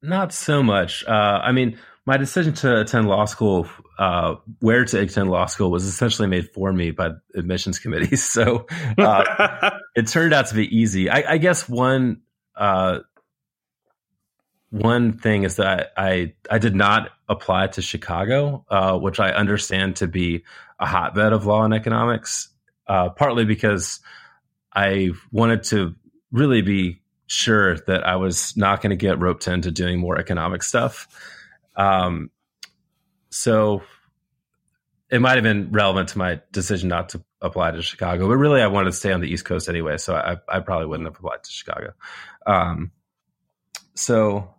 not 0.00 0.32
so 0.32 0.62
much. 0.62 1.04
Uh, 1.06 1.40
I 1.44 1.52
mean, 1.52 1.78
my 2.06 2.16
decision 2.16 2.54
to 2.54 2.80
attend 2.80 3.06
law 3.06 3.26
school, 3.26 3.68
uh, 3.98 4.36
where 4.60 4.86
to 4.86 5.00
attend 5.00 5.30
law 5.30 5.44
school, 5.44 5.70
was 5.70 5.84
essentially 5.84 6.26
made 6.26 6.54
for 6.54 6.72
me 6.72 6.90
by 6.90 7.10
admissions 7.34 7.78
committees. 7.78 8.24
So 8.32 8.66
uh, 8.96 9.70
it 9.94 10.08
turned 10.08 10.32
out 10.32 10.46
to 10.46 10.54
be 10.54 10.74
easy. 10.74 11.10
I, 11.10 11.34
I 11.34 11.36
guess 11.36 11.68
one 11.68 12.22
uh, 12.56 13.00
one 14.74 15.12
thing 15.12 15.44
is 15.44 15.56
that 15.56 15.92
I 15.96 16.34
I 16.50 16.58
did 16.58 16.74
not 16.74 17.10
apply 17.28 17.68
to 17.68 17.82
Chicago, 17.82 18.64
uh, 18.68 18.98
which 18.98 19.20
I 19.20 19.30
understand 19.30 19.96
to 19.96 20.08
be 20.08 20.42
a 20.80 20.86
hotbed 20.86 21.32
of 21.32 21.46
law 21.46 21.64
and 21.64 21.72
economics. 21.72 22.48
Uh, 22.86 23.08
partly 23.08 23.44
because 23.44 24.00
I 24.74 25.10
wanted 25.30 25.62
to 25.64 25.94
really 26.32 26.60
be 26.60 27.00
sure 27.26 27.78
that 27.86 28.04
I 28.04 28.16
was 28.16 28.56
not 28.56 28.82
going 28.82 28.90
to 28.90 28.96
get 28.96 29.20
roped 29.20 29.46
into 29.46 29.70
doing 29.70 30.00
more 30.00 30.18
economic 30.18 30.64
stuff. 30.64 31.06
Um, 31.76 32.30
so 33.30 33.82
it 35.08 35.20
might 35.20 35.36
have 35.36 35.44
been 35.44 35.70
relevant 35.70 36.10
to 36.10 36.18
my 36.18 36.40
decision 36.50 36.88
not 36.88 37.10
to 37.10 37.24
apply 37.40 37.70
to 37.70 37.80
Chicago, 37.80 38.26
but 38.26 38.36
really 38.36 38.60
I 38.60 38.66
wanted 38.66 38.90
to 38.90 38.96
stay 38.96 39.12
on 39.12 39.20
the 39.20 39.28
East 39.28 39.44
Coast 39.44 39.68
anyway, 39.68 39.98
so 39.98 40.14
I, 40.14 40.36
I 40.48 40.60
probably 40.60 40.86
wouldn't 40.88 41.06
have 41.06 41.16
applied 41.16 41.44
to 41.44 41.50
Chicago. 41.50 41.92
Um, 42.44 42.90
so, 43.94 44.54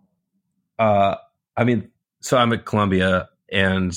uh, 0.78 1.16
I 1.56 1.64
mean, 1.64 1.90
so 2.20 2.36
I'm 2.36 2.52
at 2.52 2.64
Columbia, 2.64 3.28
and 3.50 3.96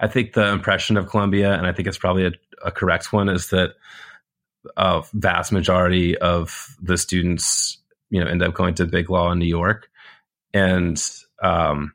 I 0.00 0.08
think 0.08 0.32
the 0.32 0.48
impression 0.48 0.96
of 0.96 1.08
Columbia, 1.08 1.52
and 1.52 1.66
I 1.66 1.72
think 1.72 1.88
it's 1.88 1.98
probably 1.98 2.26
a, 2.26 2.32
a 2.64 2.70
correct 2.70 3.12
one, 3.12 3.28
is 3.28 3.50
that 3.50 3.74
a 4.76 5.02
vast 5.12 5.52
majority 5.52 6.16
of 6.16 6.74
the 6.80 6.96
students 6.96 7.78
you 8.10 8.22
know 8.22 8.30
end 8.30 8.42
up 8.42 8.54
going 8.54 8.74
to 8.74 8.86
big 8.86 9.10
law 9.10 9.30
in 9.32 9.38
New 9.38 9.46
York, 9.46 9.88
and 10.52 11.02
um, 11.42 11.92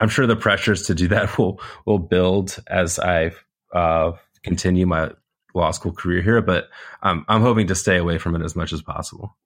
I'm 0.00 0.08
sure 0.08 0.26
the 0.26 0.36
pressures 0.36 0.82
to 0.86 0.94
do 0.94 1.08
that 1.08 1.38
will 1.38 1.60
will 1.86 1.98
build 1.98 2.62
as 2.66 2.98
I 2.98 3.32
uh, 3.72 4.12
continue 4.42 4.86
my 4.86 5.10
law 5.54 5.70
school 5.70 5.92
career 5.92 6.22
here. 6.22 6.42
But 6.42 6.68
um, 7.02 7.24
I'm 7.28 7.42
hoping 7.42 7.68
to 7.68 7.74
stay 7.74 7.96
away 7.96 8.18
from 8.18 8.34
it 8.34 8.42
as 8.44 8.56
much 8.56 8.72
as 8.72 8.82
possible. 8.82 9.36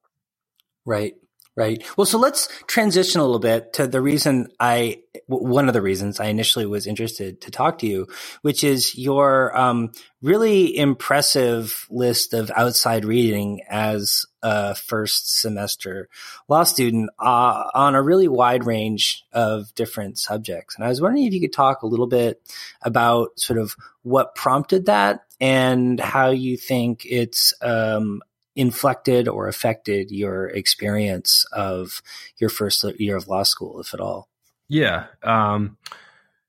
Right. 0.85 1.15
Right. 1.59 1.83
Well, 1.97 2.07
so 2.07 2.19
let's 2.19 2.49
transition 2.69 3.21
a 3.21 3.25
little 3.25 3.41
bit 3.41 3.73
to 3.73 3.89
the 3.89 4.01
reason 4.01 4.47
I, 4.61 5.03
one 5.27 5.67
of 5.67 5.75
the 5.75 5.83
reasons 5.83 6.21
I 6.21 6.27
initially 6.27 6.67
was 6.67 6.87
interested 6.87 7.41
to 7.41 7.51
talk 7.51 7.79
to 7.79 7.87
you, 7.89 8.07
which 8.43 8.63
is 8.63 8.97
your 8.97 9.59
um, 9.59 9.91
really 10.23 10.77
impressive 10.77 11.89
list 11.91 12.33
of 12.33 12.53
outside 12.55 13.05
reading 13.05 13.63
as 13.69 14.25
a 14.41 14.77
first 14.77 15.41
semester 15.41 16.09
law 16.47 16.63
student 16.63 17.11
uh, 17.19 17.65
on 17.75 17.97
a 17.97 18.03
really 18.03 18.29
wide 18.29 18.65
range 18.65 19.25
of 19.33 19.75
different 19.75 20.17
subjects. 20.17 20.77
And 20.77 20.85
I 20.85 20.89
was 20.89 21.01
wondering 21.01 21.27
if 21.27 21.35
you 21.35 21.41
could 21.41 21.53
talk 21.53 21.83
a 21.83 21.89
little 21.89 22.07
bit 22.07 22.41
about 22.83 23.31
sort 23.41 23.59
of 23.59 23.75
what 24.03 24.37
prompted 24.37 24.87
that 24.87 25.25
and 25.41 25.99
how 25.99 26.31
you 26.31 26.57
think 26.57 27.05
it's 27.05 27.53
um, 27.63 28.23
inflected 28.59 29.29
or 29.29 29.47
affected 29.47 30.11
your 30.11 30.49
experience 30.49 31.47
of 31.53 32.03
your 32.39 32.51
first 32.51 32.85
year 32.99 33.17
of 33.17 33.29
law 33.29 33.45
school, 33.45 33.81
if 33.81 33.95
at 33.95 34.01
all? 34.01 34.29
Yeah. 34.69 35.07
Um, 35.23 35.79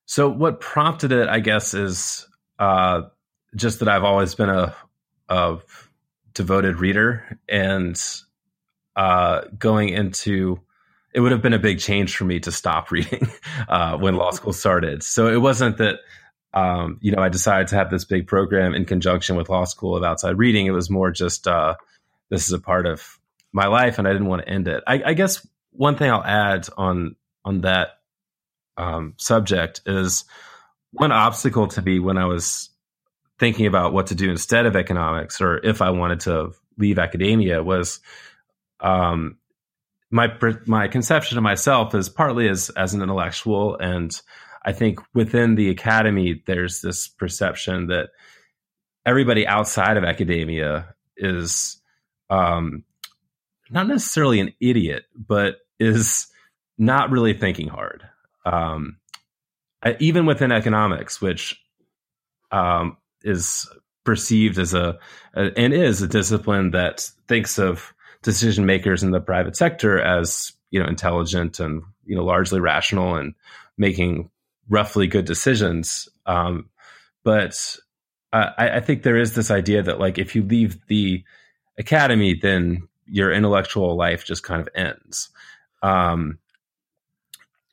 so 0.05 0.27
what 0.27 0.59
prompted 0.59 1.11
it, 1.11 1.29
I 1.29 1.39
guess, 1.39 1.75
is 1.75 2.27
uh, 2.57 3.03
just 3.55 3.79
that 3.79 3.87
I've 3.87 4.03
always 4.03 4.33
been 4.33 4.49
a, 4.49 4.75
a 5.29 5.57
devoted 6.33 6.79
reader, 6.79 7.39
and 7.47 7.95
uh, 8.95 9.41
going 9.57 9.89
into 9.89 10.59
it 11.13 11.19
would 11.21 11.31
have 11.31 11.41
been 11.41 11.53
a 11.53 11.59
big 11.59 11.79
change 11.79 12.15
for 12.15 12.25
me 12.25 12.39
to 12.39 12.51
stop 12.51 12.91
reading 12.91 13.27
uh, 13.67 13.97
when 13.97 14.15
law 14.15 14.31
school 14.31 14.53
started. 14.53 15.03
So 15.03 15.27
it 15.27 15.41
wasn't 15.41 15.77
that 15.77 15.99
um, 16.55 16.97
you 17.01 17.11
know 17.11 17.21
I 17.21 17.29
decided 17.29 17.67
to 17.67 17.75
have 17.75 17.91
this 17.91 18.03
big 18.03 18.25
program 18.25 18.73
in 18.73 18.85
conjunction 18.85 19.35
with 19.35 19.47
law 19.47 19.65
school 19.65 19.95
of 19.95 20.03
outside 20.03 20.39
reading. 20.39 20.65
It 20.65 20.71
was 20.71 20.89
more 20.89 21.11
just 21.11 21.47
uh, 21.47 21.75
this 22.29 22.45
is 22.45 22.53
a 22.53 22.59
part 22.59 22.85
of 22.85 23.19
my 23.51 23.67
life 23.67 23.97
and 23.97 24.07
I 24.07 24.13
didn't 24.13 24.27
want 24.27 24.43
to 24.43 24.49
end 24.49 24.67
it. 24.67 24.83
I, 24.85 25.01
I 25.07 25.13
guess 25.13 25.45
one 25.71 25.95
thing 25.95 26.11
I'll 26.11 26.23
add 26.23 26.67
on 26.77 27.15
on 27.45 27.61
that 27.61 27.99
um, 28.77 29.13
subject 29.17 29.81
is 29.85 30.25
one 30.91 31.11
obstacle 31.11 31.67
to 31.67 31.81
me 31.81 31.99
when 31.99 32.17
I 32.17 32.25
was 32.25 32.69
thinking 33.39 33.65
about 33.65 33.93
what 33.93 34.07
to 34.07 34.15
do 34.15 34.29
instead 34.29 34.65
of 34.65 34.75
economics 34.75 35.41
or 35.41 35.57
if 35.57 35.81
I 35.81 35.91
wanted 35.91 36.21
to 36.21 36.51
leave 36.77 36.99
academia 36.99 37.63
was 37.63 37.99
um, 38.79 39.37
my 40.11 40.33
my 40.65 40.87
conception 40.87 41.37
of 41.37 41.43
myself 41.43 41.93
is 41.95 42.09
partly 42.09 42.49
as 42.49 42.69
as 42.71 42.93
an 42.93 43.01
intellectual 43.01 43.77
and 43.77 44.19
I 44.65 44.73
think 44.73 44.99
within 45.13 45.55
the 45.55 45.69
academy 45.69 46.43
there's 46.45 46.81
this 46.81 47.07
perception 47.07 47.87
that 47.87 48.09
everybody 49.05 49.47
outside 49.47 49.97
of 49.97 50.03
academia 50.03 50.95
is 51.15 51.78
um, 52.29 52.83
not 53.69 53.87
necessarily 53.87 54.39
an 54.39 54.53
idiot, 54.59 55.05
but 55.15 55.57
is 55.79 56.27
not 56.77 57.11
really 57.11 57.33
thinking 57.33 57.67
hard. 57.67 58.03
Um, 58.45 58.97
I, 59.83 59.95
even 59.99 60.25
within 60.25 60.51
economics, 60.51 61.21
which 61.21 61.59
um, 62.51 62.97
is 63.23 63.69
perceived 64.03 64.57
as 64.57 64.73
a, 64.73 64.97
a, 65.35 65.51
and 65.57 65.73
is 65.73 66.01
a 66.01 66.07
discipline 66.07 66.71
that 66.71 67.09
thinks 67.27 67.59
of 67.59 67.93
decision 68.23 68.65
makers 68.65 69.03
in 69.03 69.11
the 69.11 69.21
private 69.21 69.55
sector 69.55 69.99
as 69.99 70.51
you 70.71 70.79
know 70.79 70.87
intelligent 70.87 71.59
and 71.59 71.83
you 72.05 72.15
know 72.15 72.23
largely 72.23 72.59
rational 72.59 73.15
and 73.15 73.33
making 73.77 74.29
roughly 74.67 75.07
good 75.07 75.25
decisions. 75.25 76.09
Um, 76.25 76.69
but 77.23 77.77
I, 78.31 78.51
I 78.57 78.79
think 78.79 79.03
there 79.03 79.17
is 79.17 79.35
this 79.35 79.51
idea 79.51 79.83
that 79.83 79.99
like 79.99 80.17
if 80.17 80.35
you 80.35 80.43
leave 80.43 80.85
the 80.87 81.23
academy, 81.79 82.35
then 82.35 82.87
your 83.07 83.31
intellectual 83.31 83.95
life 83.95 84.25
just 84.25 84.43
kind 84.43 84.61
of 84.61 84.69
ends. 84.75 85.29
Um, 85.81 86.37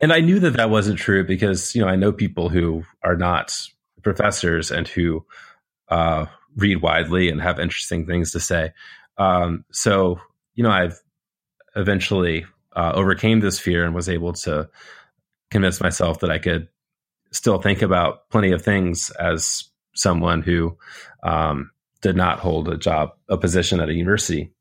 and 0.01 0.13
I 0.13 0.21
knew 0.21 0.39
that 0.41 0.57
that 0.57 0.71
wasn't 0.71 0.99
true 0.99 1.25
because 1.25 1.75
you 1.75 1.83
know 1.83 1.89
I 1.89 1.97
know 1.97 2.13
people 2.13 2.49
who 2.49 2.85
are 3.03 3.17
not 3.17 3.55
professors 4.03 4.71
and 4.71 4.87
who 4.87 5.25
uh, 5.89 6.27
read 6.57 6.81
widely 6.83 7.29
and 7.29 7.41
have 7.41 7.59
interesting 7.59 8.07
things 8.07 8.33
to 8.33 8.41
say. 8.41 8.73
Um, 9.19 9.65
so 9.73 10.21
you 10.55 10.63
know 10.63 10.71
I've 10.71 11.01
eventually 11.75 12.47
uh, 12.75 12.93
overcame 12.95 13.41
this 13.41 13.59
fear 13.59 13.85
and 13.85 13.95
was 13.95 14.09
able 14.09 14.35
to 14.35 14.69
convince 15.51 15.81
myself 15.81 16.21
that 16.21 16.31
I 16.31 16.39
could 16.39 16.69
still 17.33 17.61
think 17.61 17.83
about 17.83 18.29
plenty 18.31 18.53
of 18.53 18.63
things 18.63 19.11
as 19.11 19.65
someone 19.95 20.43
who 20.43 20.77
um, 21.23 21.71
did 22.07 22.17
not 22.17 22.39
hold 22.39 22.69
a 22.69 22.77
job, 22.77 23.15
a 23.29 23.37
position 23.37 23.81
at 23.81 23.89
a 23.89 23.93
university. 23.93 24.53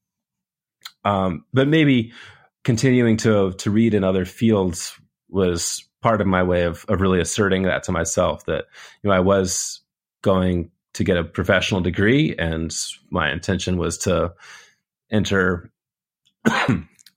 Um, 1.04 1.46
but 1.54 1.68
maybe 1.68 2.12
continuing 2.64 3.18
to 3.18 3.52
to 3.52 3.70
read 3.70 3.94
in 3.94 4.04
other 4.04 4.26
fields 4.26 5.00
was 5.30 5.88
part 6.02 6.22
of 6.22 6.28
my 6.28 6.42
way 6.42 6.64
of 6.64 6.86
of 6.90 7.02
really 7.02 7.22
asserting 7.22 7.62
that 7.64 7.84
to 7.84 7.92
myself 7.92 8.46
that 8.46 8.66
you 9.04 9.10
know 9.10 9.16
I 9.16 9.20
was 9.20 9.82
going 10.24 10.72
to 10.96 11.04
get 11.04 11.18
a 11.18 11.24
professional 11.24 11.82
degree 11.82 12.36
and 12.36 12.76
my 13.12 13.32
intention 13.32 13.78
was 13.78 14.00
to 14.00 14.34
enter 15.12 15.72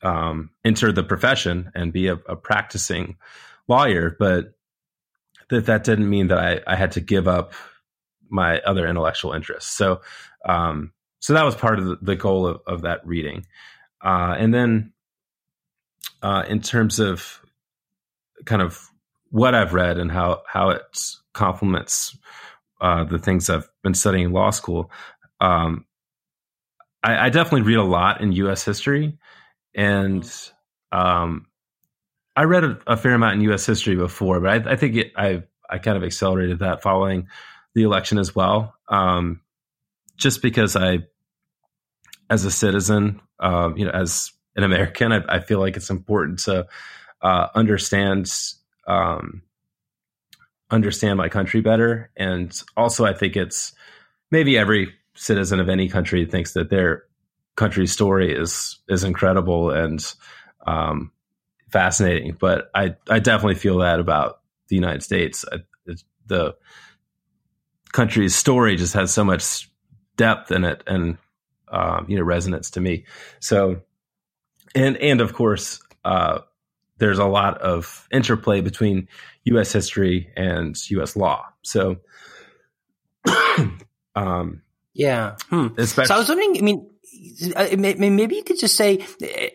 um, 0.02 0.50
enter 0.62 0.92
the 0.92 1.04
profession 1.04 1.72
and 1.74 1.90
be 1.90 2.08
a, 2.08 2.16
a, 2.28 2.36
practicing 2.36 3.16
lawyer 3.66 4.14
but 4.18 4.52
that 5.48 5.64
that 5.66 5.84
didn't 5.84 6.10
mean 6.10 6.28
that 6.28 6.38
I, 6.38 6.60
I 6.66 6.76
had 6.76 6.92
to 6.92 7.00
give 7.00 7.26
up 7.26 7.54
my 8.30 8.60
other 8.60 8.86
intellectual 8.86 9.32
interests 9.32 9.70
so 9.76 10.00
um, 10.46 10.92
so 11.20 11.32
that 11.32 11.44
was 11.44 11.56
part 11.56 11.78
of 11.78 12.04
the, 12.04 12.14
goal 12.14 12.46
of, 12.46 12.60
of 12.66 12.82
that 12.82 13.04
reading 13.06 13.44
uh, 14.04 14.34
and 14.38 14.54
then 14.54 14.92
uh, 16.22 16.44
in 16.48 16.60
terms 16.60 16.98
of 16.98 17.40
kind 18.44 18.62
of 18.62 18.88
what 19.30 19.54
I've 19.54 19.74
read 19.74 19.98
and 19.98 20.10
how 20.10 20.42
how 20.46 20.70
it 20.70 20.98
complements 21.32 22.16
uh, 22.80 23.04
the 23.04 23.18
things 23.18 23.50
I've 23.50 23.68
been 23.82 23.94
studying 23.94 24.26
in 24.26 24.32
law 24.32 24.50
school. 24.50 24.90
Um, 25.40 25.84
I, 27.02 27.26
I, 27.26 27.28
definitely 27.28 27.62
read 27.62 27.78
a 27.78 27.84
lot 27.84 28.20
in 28.20 28.32
U.S. 28.32 28.64
history, 28.64 29.18
and 29.74 30.28
um, 30.90 31.46
I 32.36 32.44
read 32.44 32.64
a, 32.64 32.78
a, 32.86 32.96
fair 32.96 33.14
amount 33.14 33.36
in 33.36 33.42
U.S. 33.42 33.66
history 33.66 33.94
before, 33.94 34.40
but 34.40 34.66
I, 34.66 34.72
I 34.72 34.76
think 34.76 34.96
it, 34.96 35.12
I 35.16 35.44
I 35.68 35.78
kind 35.78 35.96
of 35.96 36.02
accelerated 36.02 36.60
that 36.60 36.82
following 36.82 37.28
the 37.78 37.84
election 37.84 38.18
as 38.18 38.34
well, 38.34 38.74
um, 38.88 39.40
just 40.16 40.42
because 40.42 40.74
I, 40.74 40.98
as 42.28 42.44
a 42.44 42.50
citizen, 42.50 43.20
um, 43.38 43.76
you 43.76 43.84
know, 43.84 43.92
as 43.92 44.32
an 44.56 44.64
American, 44.64 45.12
I, 45.12 45.22
I 45.28 45.38
feel 45.38 45.60
like 45.60 45.76
it's 45.76 45.88
important 45.88 46.40
to 46.40 46.66
uh, 47.22 47.46
understand 47.54 48.28
um, 48.88 49.42
understand 50.70 51.18
my 51.18 51.28
country 51.28 51.60
better, 51.60 52.10
and 52.16 52.52
also 52.76 53.04
I 53.04 53.12
think 53.12 53.36
it's 53.36 53.72
maybe 54.32 54.58
every 54.58 54.92
citizen 55.14 55.60
of 55.60 55.68
any 55.68 55.88
country 55.88 56.26
thinks 56.26 56.54
that 56.54 56.70
their 56.70 57.04
country's 57.54 57.92
story 57.92 58.34
is 58.34 58.80
is 58.88 59.04
incredible 59.04 59.70
and 59.70 60.04
um, 60.66 61.12
fascinating. 61.70 62.36
But 62.40 62.72
I 62.74 62.96
I 63.08 63.20
definitely 63.20 63.54
feel 63.54 63.78
that 63.78 64.00
about 64.00 64.40
the 64.66 64.74
United 64.74 65.04
States. 65.04 65.44
I, 65.52 65.58
the 66.26 66.56
country's 67.92 68.35
story 68.35 68.77
just 68.77 68.94
has 68.94 69.12
so 69.12 69.24
much 69.24 69.70
depth 70.16 70.51
in 70.51 70.64
it 70.64 70.83
and 70.87 71.18
um, 71.68 72.07
you 72.09 72.16
know 72.16 72.22
resonance 72.22 72.70
to 72.72 72.81
me. 72.81 73.05
So 73.40 73.83
and 74.74 74.96
and 74.98 75.20
of 75.20 75.35
course 75.35 75.81
uh, 76.05 76.40
there's 76.98 77.18
a 77.18 77.24
lot 77.24 77.59
of 77.59 78.07
interplay 78.11 78.61
between 78.61 79.09
U.S. 79.44 79.72
history 79.72 80.31
and 80.37 80.77
U.S. 80.90 81.16
law. 81.16 81.44
So, 81.62 81.98
um, 84.14 84.62
yeah. 84.94 85.37
Hmm. 85.48 85.68
So 85.85 86.03
I 86.14 86.18
was 86.18 86.29
wondering. 86.29 86.59
I 86.59 86.62
mean, 86.62 86.90
maybe 88.16 88.37
you 88.37 88.44
could 88.44 88.59
just 88.59 88.77
say, 88.77 89.05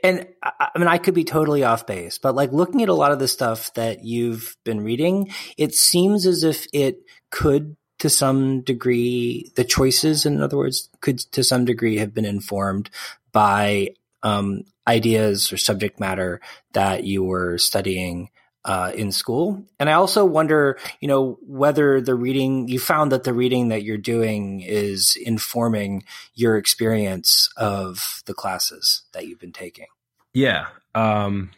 and 0.03 0.27
I 0.43 0.77
mean, 0.77 0.87
I 0.87 0.97
could 0.97 1.13
be 1.13 1.23
totally 1.23 1.63
off 1.63 1.85
base, 1.85 2.17
but 2.17 2.35
like 2.35 2.51
looking 2.51 2.81
at 2.81 2.89
a 2.89 2.93
lot 2.93 3.11
of 3.11 3.19
the 3.19 3.27
stuff 3.27 3.73
that 3.75 4.03
you've 4.03 4.57
been 4.63 4.83
reading, 4.83 5.31
it 5.57 5.73
seems 5.73 6.25
as 6.25 6.43
if 6.43 6.65
it 6.73 6.97
could 7.29 7.77
to 8.03 8.09
some 8.09 8.59
degree, 8.59 9.49
the 9.55 9.63
choices, 9.63 10.25
in 10.25 10.41
other 10.41 10.57
words, 10.57 10.89
could 10.99 11.19
to 11.19 11.41
some 11.41 11.63
degree 11.63 11.99
have 11.99 12.13
been 12.13 12.25
informed 12.25 12.89
by 13.31 13.95
um, 14.23 14.65
ideas 14.85 15.53
or 15.53 15.57
subject 15.57 16.01
matter 16.01 16.41
that 16.73 17.05
you 17.05 17.23
were 17.23 17.57
studying 17.57 18.29
uh, 18.65 18.91
in 18.93 19.13
school. 19.13 19.63
And 19.79 19.89
I 19.89 19.93
also 19.93 20.25
wonder, 20.25 20.77
you 20.99 21.07
know, 21.07 21.39
whether 21.47 22.01
the 22.01 22.13
reading 22.13 22.67
you 22.67 22.77
found 22.77 23.13
that 23.13 23.23
the 23.23 23.33
reading 23.33 23.69
that 23.69 23.83
you're 23.83 23.97
doing 23.97 24.59
is 24.59 25.17
informing 25.25 26.03
your 26.35 26.57
experience 26.57 27.47
of 27.55 28.21
the 28.25 28.33
classes 28.33 29.03
that 29.13 29.27
you've 29.27 29.39
been 29.39 29.53
taking. 29.53 29.87
Yeah. 30.33 30.65
Um, 30.93 31.51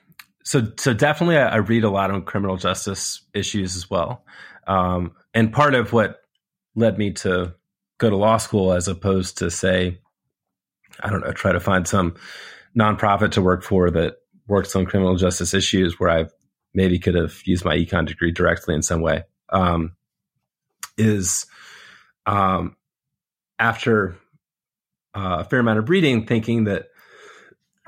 so, 0.44 0.72
so 0.78 0.94
definitely, 0.94 1.38
I, 1.38 1.48
I, 1.48 1.56
read 1.56 1.86
a 1.86 1.90
lot 1.90 2.12
on 2.12 2.22
criminal 2.22 2.56
justice 2.56 3.22
issues 3.34 3.76
as 3.76 3.90
well. 3.90 4.24
Um, 4.68 5.14
and 5.34 5.52
part 5.52 5.74
of 5.74 5.92
what 5.92 6.22
led 6.76 6.98
me 6.98 7.12
to 7.12 7.56
go 7.98 8.10
to 8.10 8.16
law 8.16 8.38
school, 8.38 8.74
as 8.74 8.88
opposed 8.88 9.38
to 9.40 9.50
say, 9.50 10.00
I 11.00 11.10
don't 11.10 11.22
know, 11.22 11.32
try 11.32 11.52
to 11.52 11.60
find 11.60 11.88
some 11.88 12.16
nonprofit 12.78 13.32
to 13.32 13.42
work 13.42 13.64
for 13.64 13.90
that 13.92 14.16
works 14.48 14.76
on 14.76 14.86
criminal 14.86 15.16
justice 15.16 15.54
issues 15.54 16.00
where 16.00 16.10
I 16.10 16.26
maybe 16.74 17.00
could 17.00 17.16
have 17.16 17.42
used 17.46 17.66
my 17.66 17.76
econ 17.76 18.06
degree 18.06 18.32
directly 18.32 18.76
in 18.76 18.84
some 18.84 19.02
way 19.02 19.24
um, 19.50 19.96
is 20.98 21.46
um, 22.26 22.76
after 23.58 24.18
uh, 25.16 25.38
a 25.40 25.44
fair 25.46 25.60
amount 25.60 25.80
of 25.80 25.90
reading, 25.90 26.26
thinking 26.26 26.66
that 26.66 26.88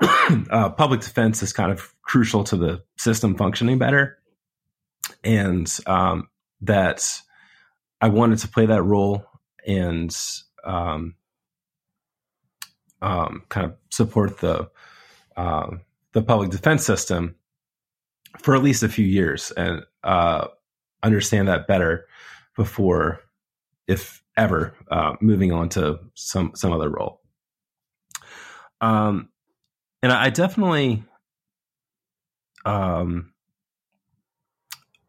uh, 0.50 0.70
public 0.70 1.00
defense 1.00 1.42
is 1.42 1.52
kind 1.52 1.70
of 1.70 1.94
crucial 2.02 2.44
to 2.44 2.56
the 2.56 2.82
system 2.96 3.36
functioning 3.36 3.78
better, 3.78 4.18
and 5.22 5.78
um, 5.86 6.28
that 6.62 7.20
I 8.00 8.08
wanted 8.08 8.38
to 8.40 8.48
play 8.48 8.66
that 8.66 8.82
role 8.82 9.24
and 9.66 10.16
um, 10.64 11.14
um, 13.02 13.42
kind 13.48 13.66
of 13.66 13.76
support 13.90 14.38
the 14.38 14.70
uh, 15.36 15.76
the 16.12 16.22
public 16.22 16.50
defense 16.50 16.84
system 16.84 17.36
for 18.38 18.54
at 18.56 18.62
least 18.62 18.82
a 18.82 18.88
few 18.88 19.06
years 19.06 19.50
and 19.52 19.82
uh, 20.04 20.48
understand 21.02 21.48
that 21.48 21.66
better 21.66 22.06
before, 22.56 23.20
if 23.86 24.22
ever, 24.36 24.74
uh, 24.90 25.14
moving 25.20 25.52
on 25.52 25.68
to 25.70 25.98
some 26.14 26.52
some 26.54 26.72
other 26.72 26.88
role. 26.88 27.20
Um, 28.80 29.28
and 30.02 30.12
I 30.12 30.30
definitely 30.30 31.04
um, 32.64 33.32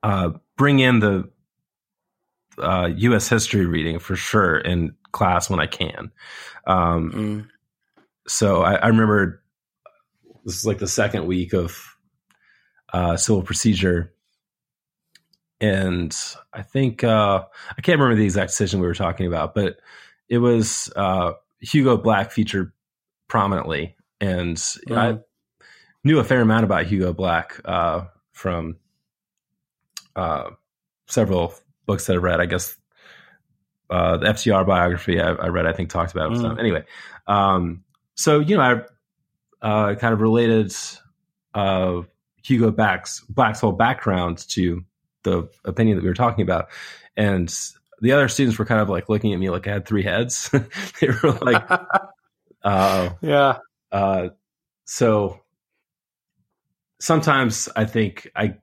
uh, 0.02 0.32
bring 0.58 0.80
in 0.80 1.00
the 1.00 1.30
uh, 2.60 2.90
U.S. 2.96 3.28
history 3.28 3.66
reading 3.66 4.00
for 4.00 4.16
sure 4.16 4.58
in 4.58 4.96
class 5.12 5.50
when 5.50 5.60
I 5.60 5.68
can. 5.68 6.12
Um, 6.68 7.12
mm 7.12 7.50
so 8.30 8.62
I, 8.62 8.76
I, 8.76 8.88
remember 8.88 9.42
this 10.46 10.56
is 10.56 10.66
like 10.66 10.78
the 10.78 10.88
second 10.88 11.26
week 11.26 11.54
of 11.54 11.96
uh, 12.94 13.18
civil 13.18 13.42
procedure. 13.42 14.14
And 15.60 16.16
I 16.54 16.62
think, 16.62 17.04
uh, 17.04 17.44
I 17.78 17.82
can't 17.82 18.00
remember 18.00 18.16
the 18.16 18.26
exact 18.26 18.52
decision 18.52 18.80
we 18.80 18.88
were 18.88 18.94
talking 18.94 19.26
about, 19.26 19.56
but 19.56 19.80
it 20.30 20.38
was 20.38 20.92
uh, 20.96 21.34
Hugo 21.60 21.98
Black 21.98 22.32
featured 22.32 22.72
prominently. 23.28 23.96
And 24.22 24.56
mm-hmm. 24.56 24.94
I 24.94 25.18
knew 26.04 26.20
a 26.20 26.24
fair 26.24 26.42
amount 26.42 26.64
about 26.64 26.86
Hugo 26.86 27.14
Black 27.14 27.60
uh, 27.66 28.06
from 28.32 28.78
uh, 30.16 30.52
several 31.08 31.54
books 31.90 32.06
that 32.06 32.14
I 32.14 32.18
read. 32.18 32.40
I 32.40 32.46
guess 32.46 32.78
uh, 33.90 34.18
the 34.18 34.28
FDR 34.28 34.66
biography 34.66 35.20
I, 35.20 35.32
I, 35.32 35.48
read, 35.48 35.66
I 35.66 35.74
think, 35.74 35.90
talked 35.90 36.12
about 36.12 36.32
it. 36.32 36.38
Mm. 36.38 36.60
Anyway, 36.60 36.86
um, 37.26 37.84
so 38.14 38.40
you 38.40 38.58
know, 38.58 38.62
I 38.62 39.68
uh, 39.68 39.96
kind 39.96 40.14
of 40.14 40.22
related 40.22 40.72
uh, 41.56 42.02
Hugo 42.44 42.70
Black's 42.70 43.22
Black's 43.22 43.60
whole 43.60 43.72
background 43.72 44.38
to 44.50 44.86
the 45.24 45.50
opinion 45.66 45.98
that 45.98 46.04
we 46.04 46.10
were 46.10 46.14
talking 46.14 46.44
about, 46.44 46.68
and 47.18 47.52
the 48.02 48.12
other 48.12 48.28
students 48.28 48.60
were 48.60 48.66
kind 48.66 48.82
of 48.82 48.90
like 48.90 49.10
looking 49.10 49.34
at 49.34 49.40
me 49.40 49.50
like 49.50 49.66
I 49.66 49.74
had 49.74 49.88
three 49.88 50.04
heads. 50.04 50.50
they 51.02 51.08
were 51.08 51.32
like, 51.42 51.72
uh, 52.64 53.10
"Yeah." 53.22 53.58
Uh, 53.92 54.30
so 54.86 55.40
sometimes 57.00 57.68
I 57.76 57.86
think 57.86 58.30
I 58.36 58.58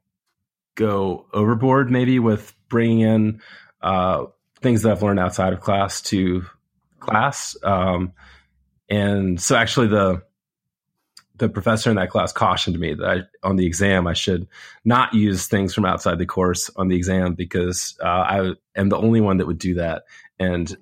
go 0.77 1.27
overboard 1.33 1.91
maybe 1.91 2.19
with 2.21 2.55
bringing 2.69 3.01
in 3.01 3.41
uh, 3.83 4.27
things 4.61 4.83
that 4.83 4.93
I've 4.93 5.03
learned 5.03 5.19
outside 5.19 5.53
of 5.53 5.61
class 5.61 6.01
to 6.03 6.45
class. 7.01 7.57
Um, 7.63 8.13
and 8.89 9.41
so 9.41 9.57
actually 9.57 9.89
the 9.89 10.23
the 11.39 11.49
professor 11.49 11.91
in 11.91 11.97
that 11.97 12.09
class 12.09 12.33
cautioned 12.33 12.79
me 12.79 12.95
that 12.95 13.07
I, 13.07 13.47
on 13.47 13.57
the 13.57 13.67
exam 13.67 14.07
I 14.07 14.15
should 14.15 14.49
not 14.85 15.13
use 15.13 15.47
things 15.47 15.75
from 15.75 15.85
outside 15.85 16.19
the 16.19 16.25
course 16.27 16.71
on 16.77 16.89
the 16.89 16.97
exam 16.97 17.35
because 17.35 17.97
uh, 18.03 18.07
I 18.07 18.53
am 18.75 18.89
the 18.89 18.97
only 18.97 19.21
one 19.21 19.37
that 19.39 19.47
would 19.47 19.59
do 19.59 19.75
that, 19.75 20.05
and 20.39 20.67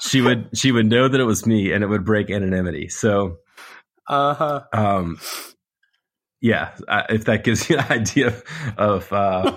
she 0.00 0.20
would 0.20 0.48
she 0.54 0.72
would 0.72 0.86
know 0.86 1.06
that 1.06 1.20
it 1.20 1.24
was 1.24 1.46
me, 1.46 1.72
and 1.72 1.84
it 1.84 1.86
would 1.86 2.04
break 2.04 2.30
anonymity. 2.30 2.88
So, 2.88 3.38
uh 4.08 4.34
huh. 4.34 4.62
Um, 4.72 5.20
yeah, 6.42 6.72
if 7.08 7.26
that 7.26 7.44
gives 7.44 7.70
you 7.70 7.78
an 7.78 7.86
idea 7.88 8.34
of 8.76 9.10
uh, 9.12 9.56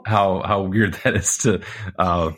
how 0.06 0.42
how 0.42 0.62
weird 0.62 0.94
that 1.04 1.14
is 1.14 1.36
to 1.38 1.60
uh, 1.98 2.32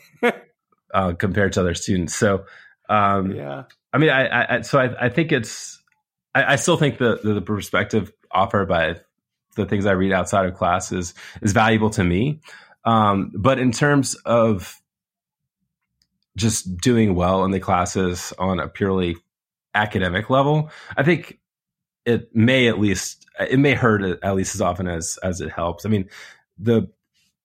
uh, 0.92 1.12
compared 1.12 1.52
to 1.52 1.60
other 1.60 1.74
students. 1.74 2.14
So, 2.14 2.46
um, 2.88 3.30
yeah, 3.30 3.62
I 3.92 3.98
mean, 3.98 4.10
I, 4.10 4.56
I 4.56 4.60
so 4.62 4.80
I, 4.80 5.06
I 5.06 5.08
think 5.08 5.30
it's 5.30 5.80
I, 6.34 6.54
I 6.54 6.56
still 6.56 6.76
think 6.76 6.98
the, 6.98 7.20
the, 7.22 7.34
the 7.34 7.40
perspective 7.40 8.12
offered 8.32 8.68
by 8.68 8.96
the 9.54 9.66
things 9.66 9.86
I 9.86 9.92
read 9.92 10.12
outside 10.12 10.46
of 10.46 10.54
class 10.54 10.90
is 10.90 11.14
is 11.40 11.52
valuable 11.52 11.90
to 11.90 12.02
me. 12.02 12.40
Um, 12.84 13.30
but 13.36 13.60
in 13.60 13.70
terms 13.70 14.16
of 14.26 14.80
just 16.36 16.76
doing 16.78 17.14
well 17.14 17.44
in 17.44 17.52
the 17.52 17.60
classes 17.60 18.32
on 18.36 18.58
a 18.58 18.66
purely 18.66 19.16
academic 19.74 20.28
level, 20.28 20.70
I 20.96 21.04
think 21.04 21.38
it 22.06 22.34
may 22.34 22.68
at 22.68 22.80
least 22.80 23.26
it 23.38 23.58
may 23.58 23.74
hurt 23.74 24.02
at 24.22 24.34
least 24.34 24.54
as 24.54 24.60
often 24.60 24.88
as 24.88 25.18
as 25.22 25.40
it 25.40 25.50
helps. 25.50 25.84
I 25.84 25.88
mean, 25.88 26.08
the 26.58 26.88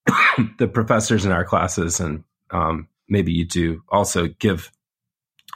the 0.57 0.67
professors 0.67 1.25
in 1.25 1.31
our 1.31 1.43
classes 1.43 1.99
and 1.99 2.23
um, 2.51 2.87
maybe 3.09 3.33
you 3.33 3.45
do 3.45 3.83
also 3.89 4.27
give 4.27 4.71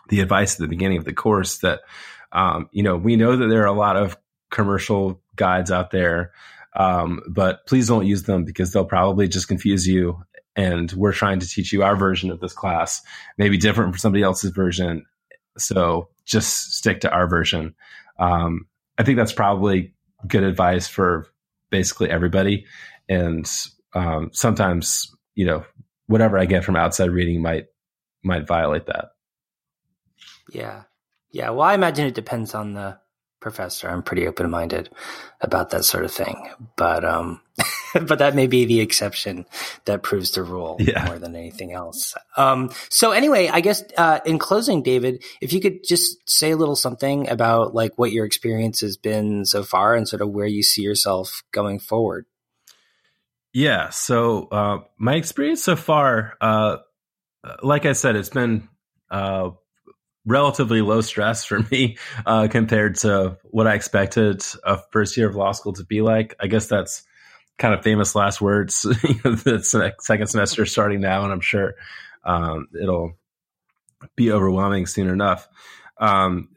the 0.10 0.20
advice 0.20 0.56
at 0.56 0.60
the 0.60 0.68
beginning 0.68 0.98
of 0.98 1.06
the 1.06 1.14
course 1.14 1.60
that 1.60 1.82
um, 2.32 2.70
you 2.72 2.84
know 2.84 2.98
we 2.98 3.16
know 3.16 3.36
that 3.36 3.48
there 3.48 3.64
are 3.64 3.68
a 3.68 3.74
lot 3.74 3.96
of 3.96 4.18
commercial 4.50 5.22
guides 5.36 5.72
out 5.72 5.92
there 5.92 6.34
um, 6.76 7.22
but 7.28 7.66
please 7.66 7.88
don't 7.88 8.06
use 8.06 8.24
them 8.24 8.44
because 8.44 8.72
they'll 8.72 8.86
probably 8.86 9.28
just 9.28 9.48
confuse 9.48 9.88
you. 9.88 10.22
And 10.56 10.92
we're 10.94 11.14
trying 11.14 11.40
to 11.40 11.48
teach 11.48 11.74
you 11.74 11.84
our 11.84 11.96
version 11.96 12.32
of 12.32 12.40
this 12.40 12.54
class 12.54 13.02
maybe 13.38 13.58
different 13.58 13.92
from 13.92 14.00
somebody 14.00 14.24
else's 14.24 14.52
version. 14.52 15.06
So 15.58 16.10
just 16.26 16.74
stick 16.74 17.02
to 17.02 17.12
our 17.12 17.28
version. 17.28 17.76
Um, 18.20 18.68
i 18.98 19.04
think 19.04 19.18
that's 19.18 19.34
probably 19.34 19.94
good 20.28 20.44
advice 20.44 20.88
for 20.88 21.28
basically 21.70 22.10
everybody 22.10 22.66
and 23.10 23.50
um, 23.94 24.30
sometimes 24.34 25.14
you 25.36 25.46
know 25.46 25.66
whatever 26.08 26.38
I 26.38 26.46
get 26.46 26.64
from 26.64 26.76
outside 26.76 27.10
reading 27.10 27.42
might 27.42 27.66
might 28.24 28.48
violate 28.48 28.88
that. 28.88 29.10
Yeah. 30.52 30.84
Yeah. 31.32 31.50
Well, 31.52 31.62
I 31.62 31.74
imagine 31.74 32.08
it 32.08 32.16
depends 32.16 32.56
on 32.56 32.74
the 32.74 32.98
professor. 33.40 33.90
I'm 33.90 34.04
pretty 34.04 34.28
open 34.28 34.50
minded 34.50 34.90
about 35.42 35.70
that 35.72 35.86
sort 35.86 36.06
of 36.06 36.12
thing. 36.12 36.50
But 36.76 37.04
um 37.06 37.42
but 38.08 38.20
that 38.20 38.36
may 38.36 38.48
be 38.48 38.66
the 38.66 38.82
exception 38.82 39.46
that 39.86 40.04
proves 40.04 40.32
the 40.32 40.44
rule 40.44 40.78
yeah. 40.80 41.06
more 41.06 41.20
than 41.20 41.36
anything 41.36 41.74
else. 41.74 42.16
Um 42.38 42.72
so 42.90 43.12
anyway, 43.12 43.48
I 43.48 43.62
guess 43.62 43.84
uh 43.98 44.20
in 44.26 44.40
closing, 44.40 44.84
David, 44.84 45.24
if 45.42 45.54
you 45.54 45.62
could 45.62 45.84
just 45.84 46.18
say 46.30 46.52
a 46.52 46.58
little 46.58 46.76
something 46.76 47.30
about 47.30 47.74
like 47.74 47.98
what 47.98 48.12
your 48.12 48.26
experience 48.26 48.82
has 48.82 48.98
been 48.98 49.46
so 49.46 49.64
far 49.64 49.96
and 49.96 50.08
sort 50.08 50.22
of 50.22 50.30
where 50.30 50.48
you 50.48 50.64
see 50.64 50.82
yourself 50.82 51.44
going 51.52 51.80
forward. 51.80 52.26
Yeah. 53.54 53.90
So 53.90 54.48
uh, 54.52 54.80
my 54.98 55.16
experience 55.16 55.64
so 55.64 55.78
far, 55.78 56.34
uh, 56.42 56.78
like 57.64 57.86
I 57.86 57.94
said, 57.94 58.18
it's 58.18 58.30
been 58.30 58.68
uh, 59.10 59.52
relatively 60.26 60.82
low 60.82 61.02
stress 61.02 61.46
for 61.46 61.60
me 61.72 61.98
uh, 62.26 62.48
compared 62.50 62.96
to 62.98 63.38
what 63.44 63.68
I 63.68 63.76
expected 63.76 64.44
a 64.64 64.80
first 64.92 65.16
year 65.16 65.30
of 65.30 65.36
law 65.36 65.54
school 65.54 65.74
to 65.74 65.86
be 65.86 66.02
like. 66.02 66.36
I 66.40 66.48
guess 66.48 66.68
that's 66.68 67.04
kind 67.58 67.74
of 67.74 67.84
famous 67.84 68.16
last 68.16 68.42
words. 68.42 68.82
the 68.84 69.96
second 70.00 70.28
semester 70.28 70.66
starting 70.66 71.02
now, 71.02 71.24
and 71.24 71.32
I'm 71.32 71.42
sure 71.42 71.76
um, 72.24 72.68
it'll 72.80 73.14
be 74.16 74.32
overwhelming 74.32 74.86
soon 74.86 75.10
enough. 75.10 75.48
Um, 75.98 76.50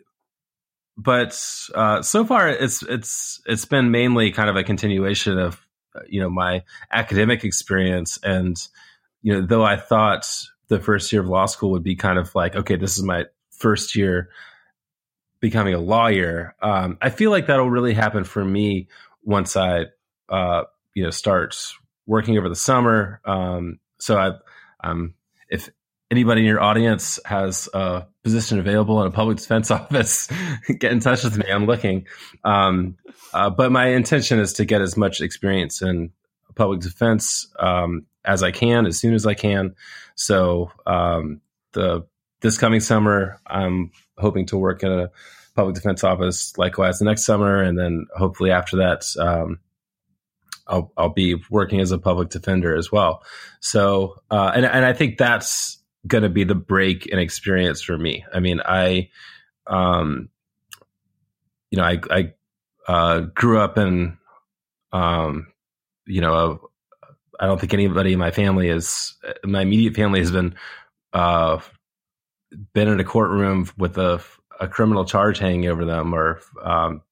but 0.96 1.40
uh, 1.74 2.02
so 2.02 2.24
far, 2.24 2.48
it's 2.48 2.82
it's 2.82 3.40
it's 3.46 3.64
been 3.64 3.90
mainly 3.90 4.32
kind 4.32 4.50
of 4.50 4.56
a 4.56 4.64
continuation 4.64 5.38
of 5.38 5.64
you 6.08 6.20
know 6.20 6.30
my 6.30 6.62
academic 6.92 7.44
experience 7.44 8.18
and 8.22 8.56
you 9.22 9.32
know 9.32 9.46
though 9.46 9.64
i 9.64 9.76
thought 9.76 10.28
the 10.68 10.80
first 10.80 11.12
year 11.12 11.22
of 11.22 11.28
law 11.28 11.46
school 11.46 11.70
would 11.70 11.82
be 11.82 11.96
kind 11.96 12.18
of 12.18 12.34
like 12.34 12.54
okay 12.54 12.76
this 12.76 12.96
is 12.96 13.04
my 13.04 13.24
first 13.50 13.96
year 13.96 14.30
becoming 15.40 15.74
a 15.74 15.78
lawyer 15.78 16.54
um, 16.62 16.98
i 17.00 17.10
feel 17.10 17.30
like 17.30 17.46
that'll 17.46 17.70
really 17.70 17.94
happen 17.94 18.24
for 18.24 18.44
me 18.44 18.88
once 19.22 19.56
i 19.56 19.84
uh, 20.28 20.64
you 20.98 21.04
know 21.04 21.10
start 21.10 21.56
working 22.06 22.36
over 22.36 22.48
the 22.48 22.56
summer 22.56 23.20
um, 23.24 23.78
so 23.98 24.18
i 24.18 24.32
um, 24.88 25.14
if 25.50 25.70
anybody 26.10 26.40
in 26.40 26.46
your 26.46 26.60
audience 26.60 27.18
has 27.24 27.68
a 27.74 28.06
position 28.22 28.58
available 28.58 29.00
in 29.02 29.08
a 29.08 29.10
public 29.10 29.38
defense 29.38 29.70
office, 29.78 30.28
get 30.78 30.92
in 30.92 31.00
touch 31.00 31.24
with 31.24 31.36
me. 31.36 31.46
I'm 31.50 31.66
looking. 31.66 32.06
Um, 32.44 32.96
uh, 33.32 33.50
but 33.50 33.72
my 33.72 33.88
intention 33.88 34.38
is 34.38 34.54
to 34.54 34.64
get 34.64 34.80
as 34.80 34.96
much 34.96 35.20
experience 35.20 35.82
in 35.82 36.10
public 36.54 36.80
defense 36.80 37.46
um, 37.58 38.06
as 38.24 38.42
I 38.42 38.50
can, 38.50 38.86
as 38.86 38.98
soon 38.98 39.14
as 39.14 39.26
I 39.26 39.34
can. 39.34 39.74
So 40.14 40.70
um, 40.86 41.40
the 41.72 42.06
this 42.40 42.58
coming 42.58 42.80
summer, 42.80 43.40
I'm 43.46 43.90
hoping 44.16 44.46
to 44.46 44.56
work 44.56 44.82
in 44.82 44.92
a 44.92 45.10
public 45.56 45.74
defense 45.74 46.04
office. 46.04 46.56
Likewise, 46.56 46.98
the 46.98 47.04
next 47.04 47.24
summer, 47.24 47.62
and 47.62 47.78
then 47.78 48.06
hopefully 48.16 48.50
after 48.50 48.76
that, 48.78 49.04
um, 49.18 49.58
I'll, 50.68 50.92
I'll 50.96 51.08
be 51.08 51.36
working 51.50 51.80
as 51.80 51.92
a 51.92 51.98
public 51.98 52.28
defender 52.28 52.76
as 52.76 52.92
well. 52.92 53.22
So, 53.60 54.20
uh, 54.30 54.52
and 54.54 54.64
and 54.66 54.84
I 54.84 54.92
think 54.92 55.18
that's 55.18 55.82
going 56.06 56.22
to 56.22 56.28
be 56.28 56.44
the 56.44 56.54
break 56.54 57.06
in 57.06 57.18
experience 57.18 57.82
for 57.82 57.98
me. 57.98 58.24
I 58.32 58.40
mean, 58.40 58.60
I, 58.64 59.10
um, 59.66 60.30
you 61.70 61.78
know, 61.78 61.84
I, 61.84 62.00
I 62.10 62.32
uh, 62.86 63.20
grew 63.20 63.58
up 63.58 63.76
in, 63.76 64.16
um, 64.92 65.48
you 66.06 66.20
know, 66.20 66.60
I 67.38 67.46
don't 67.46 67.60
think 67.60 67.74
anybody 67.74 68.12
in 68.12 68.18
my 68.18 68.30
family 68.30 68.68
is, 68.68 69.16
my 69.44 69.62
immediate 69.62 69.94
family 69.94 70.20
has 70.20 70.30
been, 70.30 70.54
uh, 71.12 71.60
been 72.72 72.88
in 72.88 73.00
a 73.00 73.04
courtroom 73.04 73.68
with 73.76 73.98
a, 73.98 74.22
a 74.60 74.68
criminal 74.68 75.04
charge 75.04 75.38
hanging 75.38 75.66
over 75.66 75.84
them 75.84 76.14
or, 76.14 76.40
um, 76.62 77.02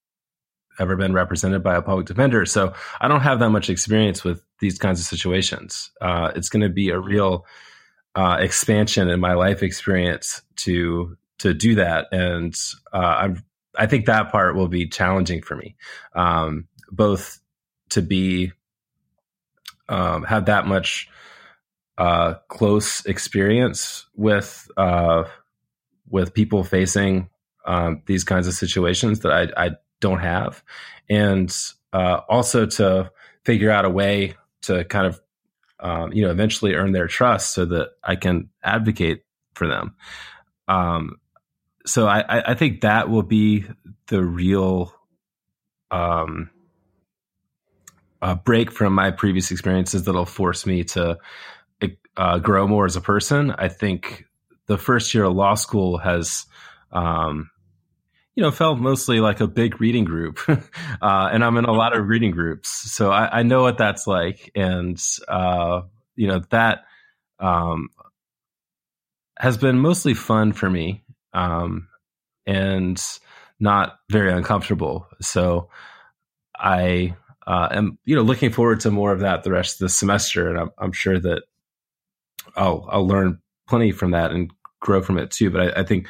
ever 0.79 0.97
been 0.97 1.13
represented 1.13 1.63
by 1.63 1.75
a 1.77 1.83
public 1.83 2.07
defender. 2.07 2.47
So 2.47 2.75
I 3.01 3.09
don't 3.09 3.21
have 3.21 3.39
that 3.41 3.51
much 3.51 3.71
experience 3.71 4.25
with 4.25 4.43
these 4.61 4.79
kinds 4.79 5.01
of 5.01 5.07
situations. 5.07 5.91
Uh, 6.01 6.33
it's 6.35 6.49
going 6.49 6.63
to 6.63 6.69
be 6.69 6.91
a 6.91 6.99
real, 6.99 7.47
uh, 8.17 8.39
expansion 8.41 9.09
in 9.09 9.21
my 9.21 9.35
life 9.35 9.63
experience 9.63 10.43
to 10.57 11.17
to 11.39 11.53
do 11.53 11.75
that, 11.75 12.07
and 12.13 12.59
uh, 12.93 12.97
I'm 12.97 13.45
I 13.79 13.87
think 13.87 14.07
that 14.07 14.33
part 14.33 14.57
will 14.57 14.69
be 14.69 14.89
challenging 14.89 15.43
for 15.43 15.55
me, 15.55 15.77
um, 16.15 16.67
both 16.91 17.39
to 17.91 18.01
be 18.01 18.53
um, 19.89 20.25
have 20.25 20.47
that 20.47 20.67
much 20.67 21.09
uh, 21.99 22.35
close 22.49 23.05
experience 23.05 24.07
with 24.15 24.71
uh, 24.79 25.25
with 26.09 26.33
people 26.33 26.65
facing 26.65 27.29
um, 27.67 28.03
these 28.07 28.25
kinds 28.25 28.49
of 28.49 28.55
situations 28.55 29.21
that 29.21 29.33
I, 29.33 29.67
I 29.67 29.71
don't 30.01 30.21
have, 30.21 30.63
and 31.09 31.55
uh, 31.93 32.21
also 32.29 32.67
to 32.67 33.11
figure 33.45 33.71
out 33.71 33.85
a 33.85 33.91
way 33.91 34.35
to 34.63 34.85
kind 34.85 35.07
of 35.07 35.21
um, 35.79 36.13
you 36.13 36.23
know, 36.23 36.31
eventually 36.31 36.75
earn 36.75 36.93
their 36.93 37.07
trust 37.07 37.53
so 37.53 37.65
that 37.67 37.91
I 38.03 38.17
can 38.17 38.49
advocate 38.63 39.25
for 39.55 39.67
them. 39.67 39.95
Um, 40.69 41.17
so 41.85 42.07
I, 42.07 42.51
I 42.51 42.55
think 42.55 42.81
that 42.81 43.09
will 43.09 43.23
be 43.23 43.67
the 44.09 44.23
real 44.23 44.93
um, 45.91 46.51
break 48.45 48.73
from 48.73 48.95
my 48.95 49.11
previous 49.11 49.51
experiences 49.51 50.05
that'll 50.05 50.25
force 50.25 50.67
me 50.67 50.85
to 50.85 51.19
uh, 52.17 52.39
grow 52.39 52.67
more 52.67 52.87
as 52.87 52.97
a 52.97 53.01
person. 53.01 53.51
I 53.53 53.69
think 53.69 54.25
the 54.67 54.79
first 54.79 55.15
year 55.15 55.25
of 55.25 55.35
law 55.35 55.55
school 55.55 55.99
has 55.99 56.47
um, 56.91 57.51
you 58.37 58.43
know, 58.43 58.51
felt 58.53 58.79
mostly 58.79 59.19
like 59.21 59.41
a 59.41 59.49
big 59.49 59.81
reading 59.81 60.05
group. 60.05 60.39
uh, 60.49 61.29
and 61.33 61.45
I'm 61.45 61.57
in 61.57 61.65
a 61.65 61.73
lot 61.73 61.97
of 61.97 62.07
reading 62.07 62.31
groups. 62.31 62.69
So 62.69 63.11
I, 63.11 63.41
I 63.41 63.43
know 63.43 63.63
what 63.63 63.79
that's 63.79 64.07
like. 64.07 64.51
And, 64.55 65.03
uh, 65.27 65.83
you 66.15 66.29
know, 66.29 66.43
that 66.51 66.85
um, 67.41 67.89
has 69.39 69.57
been 69.57 69.79
mostly 69.79 70.15
fun 70.15 70.53
for 70.53 70.71
me. 70.71 71.03
Um, 71.33 71.89
and 72.47 73.03
not 73.59 73.99
very 74.11 74.33
uncomfortable. 74.33 75.09
So 75.21 75.69
I 76.57 77.17
uh, 77.47 77.69
am, 77.71 77.99
you 78.05 78.17
know, 78.17 78.23
looking 78.23 78.51
forward 78.51 78.81
to 78.81 78.91
more 78.91 79.13
of 79.13 79.21
that 79.21 79.43
the 79.43 79.51
rest 79.51 79.75
of 79.75 79.79
the 79.81 79.89
semester, 79.89 80.49
and 80.49 80.59
I'm, 80.59 80.71
I'm 80.79 80.93
sure 80.93 81.19
that 81.19 81.43
I'll 82.55 82.89
I'll 82.91 83.07
learn 83.07 83.41
plenty 83.69 83.93
from 83.93 84.13
that 84.13 84.31
and 84.31 84.51
grow 84.81 85.03
from 85.03 85.19
it 85.19 85.31
too. 85.31 85.51
But 85.51 85.77
I, 85.77 85.81
I 85.81 85.85
think 85.85 86.09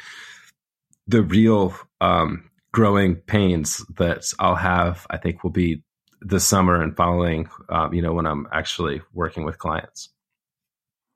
the 1.07 1.23
real 1.23 1.75
um, 2.01 2.49
growing 2.71 3.15
pains 3.15 3.85
that 3.97 4.25
I'll 4.39 4.55
have, 4.55 5.07
I 5.09 5.17
think, 5.17 5.43
will 5.43 5.51
be 5.51 5.83
this 6.21 6.45
summer 6.45 6.81
and 6.81 6.95
following, 6.95 7.49
um, 7.69 7.93
you 7.93 8.01
know, 8.01 8.13
when 8.13 8.25
I'm 8.25 8.47
actually 8.51 9.01
working 9.13 9.45
with 9.45 9.57
clients. 9.59 10.09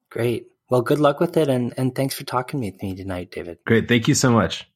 Great. 0.09 0.47
Well, 0.69 0.81
good 0.81 0.99
luck 0.99 1.19
with 1.19 1.35
it, 1.37 1.49
and, 1.49 1.73
and 1.77 1.93
thanks 1.93 2.15
for 2.15 2.23
talking 2.23 2.61
with 2.61 2.81
me 2.81 2.95
tonight, 2.95 3.31
David. 3.31 3.57
Great. 3.65 3.87
Thank 3.87 4.07
you 4.07 4.15
so 4.15 4.31
much. 4.31 4.70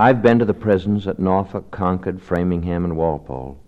I've 0.00 0.22
been 0.22 0.38
to 0.38 0.46
the 0.46 0.54
prisons 0.54 1.06
at 1.06 1.18
Norfolk, 1.18 1.70
Concord, 1.70 2.22
Framingham, 2.22 2.86
and 2.86 2.96
Walpole. 2.96 3.60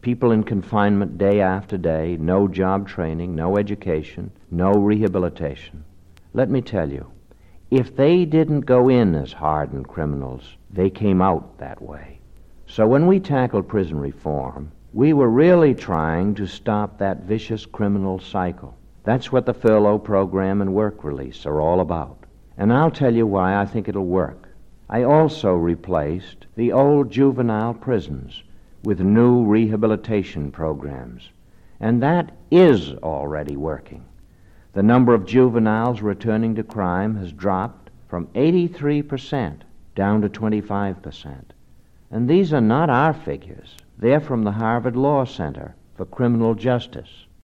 People 0.00 0.32
in 0.32 0.42
confinement 0.42 1.16
day 1.16 1.40
after 1.40 1.78
day, 1.78 2.16
no 2.18 2.48
job 2.48 2.88
training, 2.88 3.36
no 3.36 3.56
education, 3.56 4.32
no 4.50 4.72
rehabilitation. 4.72 5.84
Let 6.34 6.50
me 6.50 6.60
tell 6.60 6.90
you, 6.90 7.06
if 7.70 7.94
they 7.94 8.24
didn't 8.24 8.62
go 8.62 8.88
in 8.88 9.14
as 9.14 9.32
hardened 9.32 9.86
criminals, 9.86 10.56
they 10.72 10.90
came 10.90 11.22
out 11.22 11.56
that 11.58 11.80
way. 11.80 12.18
So 12.66 12.84
when 12.88 13.06
we 13.06 13.20
tackled 13.20 13.68
prison 13.68 14.00
reform, 14.00 14.72
we 14.92 15.12
were 15.12 15.30
really 15.30 15.72
trying 15.72 16.34
to 16.34 16.48
stop 16.48 16.98
that 16.98 17.22
vicious 17.22 17.64
criminal 17.64 18.18
cycle. 18.18 18.76
That's 19.04 19.30
what 19.30 19.46
the 19.46 19.54
furlough 19.54 20.00
program 20.00 20.62
and 20.62 20.74
work 20.74 21.04
release 21.04 21.46
are 21.46 21.60
all 21.60 21.78
about. 21.78 22.24
And 22.58 22.72
I'll 22.72 22.90
tell 22.90 23.14
you 23.14 23.24
why 23.24 23.54
I 23.54 23.66
think 23.66 23.88
it'll 23.88 24.04
work. 24.04 24.45
I 24.88 25.02
also 25.02 25.54
replaced 25.54 26.46
the 26.54 26.72
old 26.72 27.10
juvenile 27.10 27.74
prisons 27.74 28.42
with 28.84 29.00
new 29.00 29.44
rehabilitation 29.44 30.52
programs, 30.52 31.30
and 31.80 32.02
that 32.02 32.32
is 32.50 32.92
already 33.02 33.56
working. 33.56 34.04
The 34.74 34.82
number 34.82 35.12
of 35.12 35.26
juveniles 35.26 36.02
returning 36.02 36.54
to 36.54 36.62
crime 36.62 37.16
has 37.16 37.32
dropped 37.32 37.90
from 38.08 38.28
83% 38.28 39.62
down 39.96 40.22
to 40.22 40.28
25%. 40.28 41.44
And 42.10 42.28
these 42.28 42.52
are 42.52 42.60
not 42.60 42.88
our 42.88 43.12
figures. 43.12 43.76
They're 43.98 44.20
from 44.20 44.44
the 44.44 44.52
Harvard 44.52 44.94
Law 44.94 45.24
Center 45.24 45.74
for 45.96 46.04
Criminal 46.04 46.54
Justice. 46.54 47.25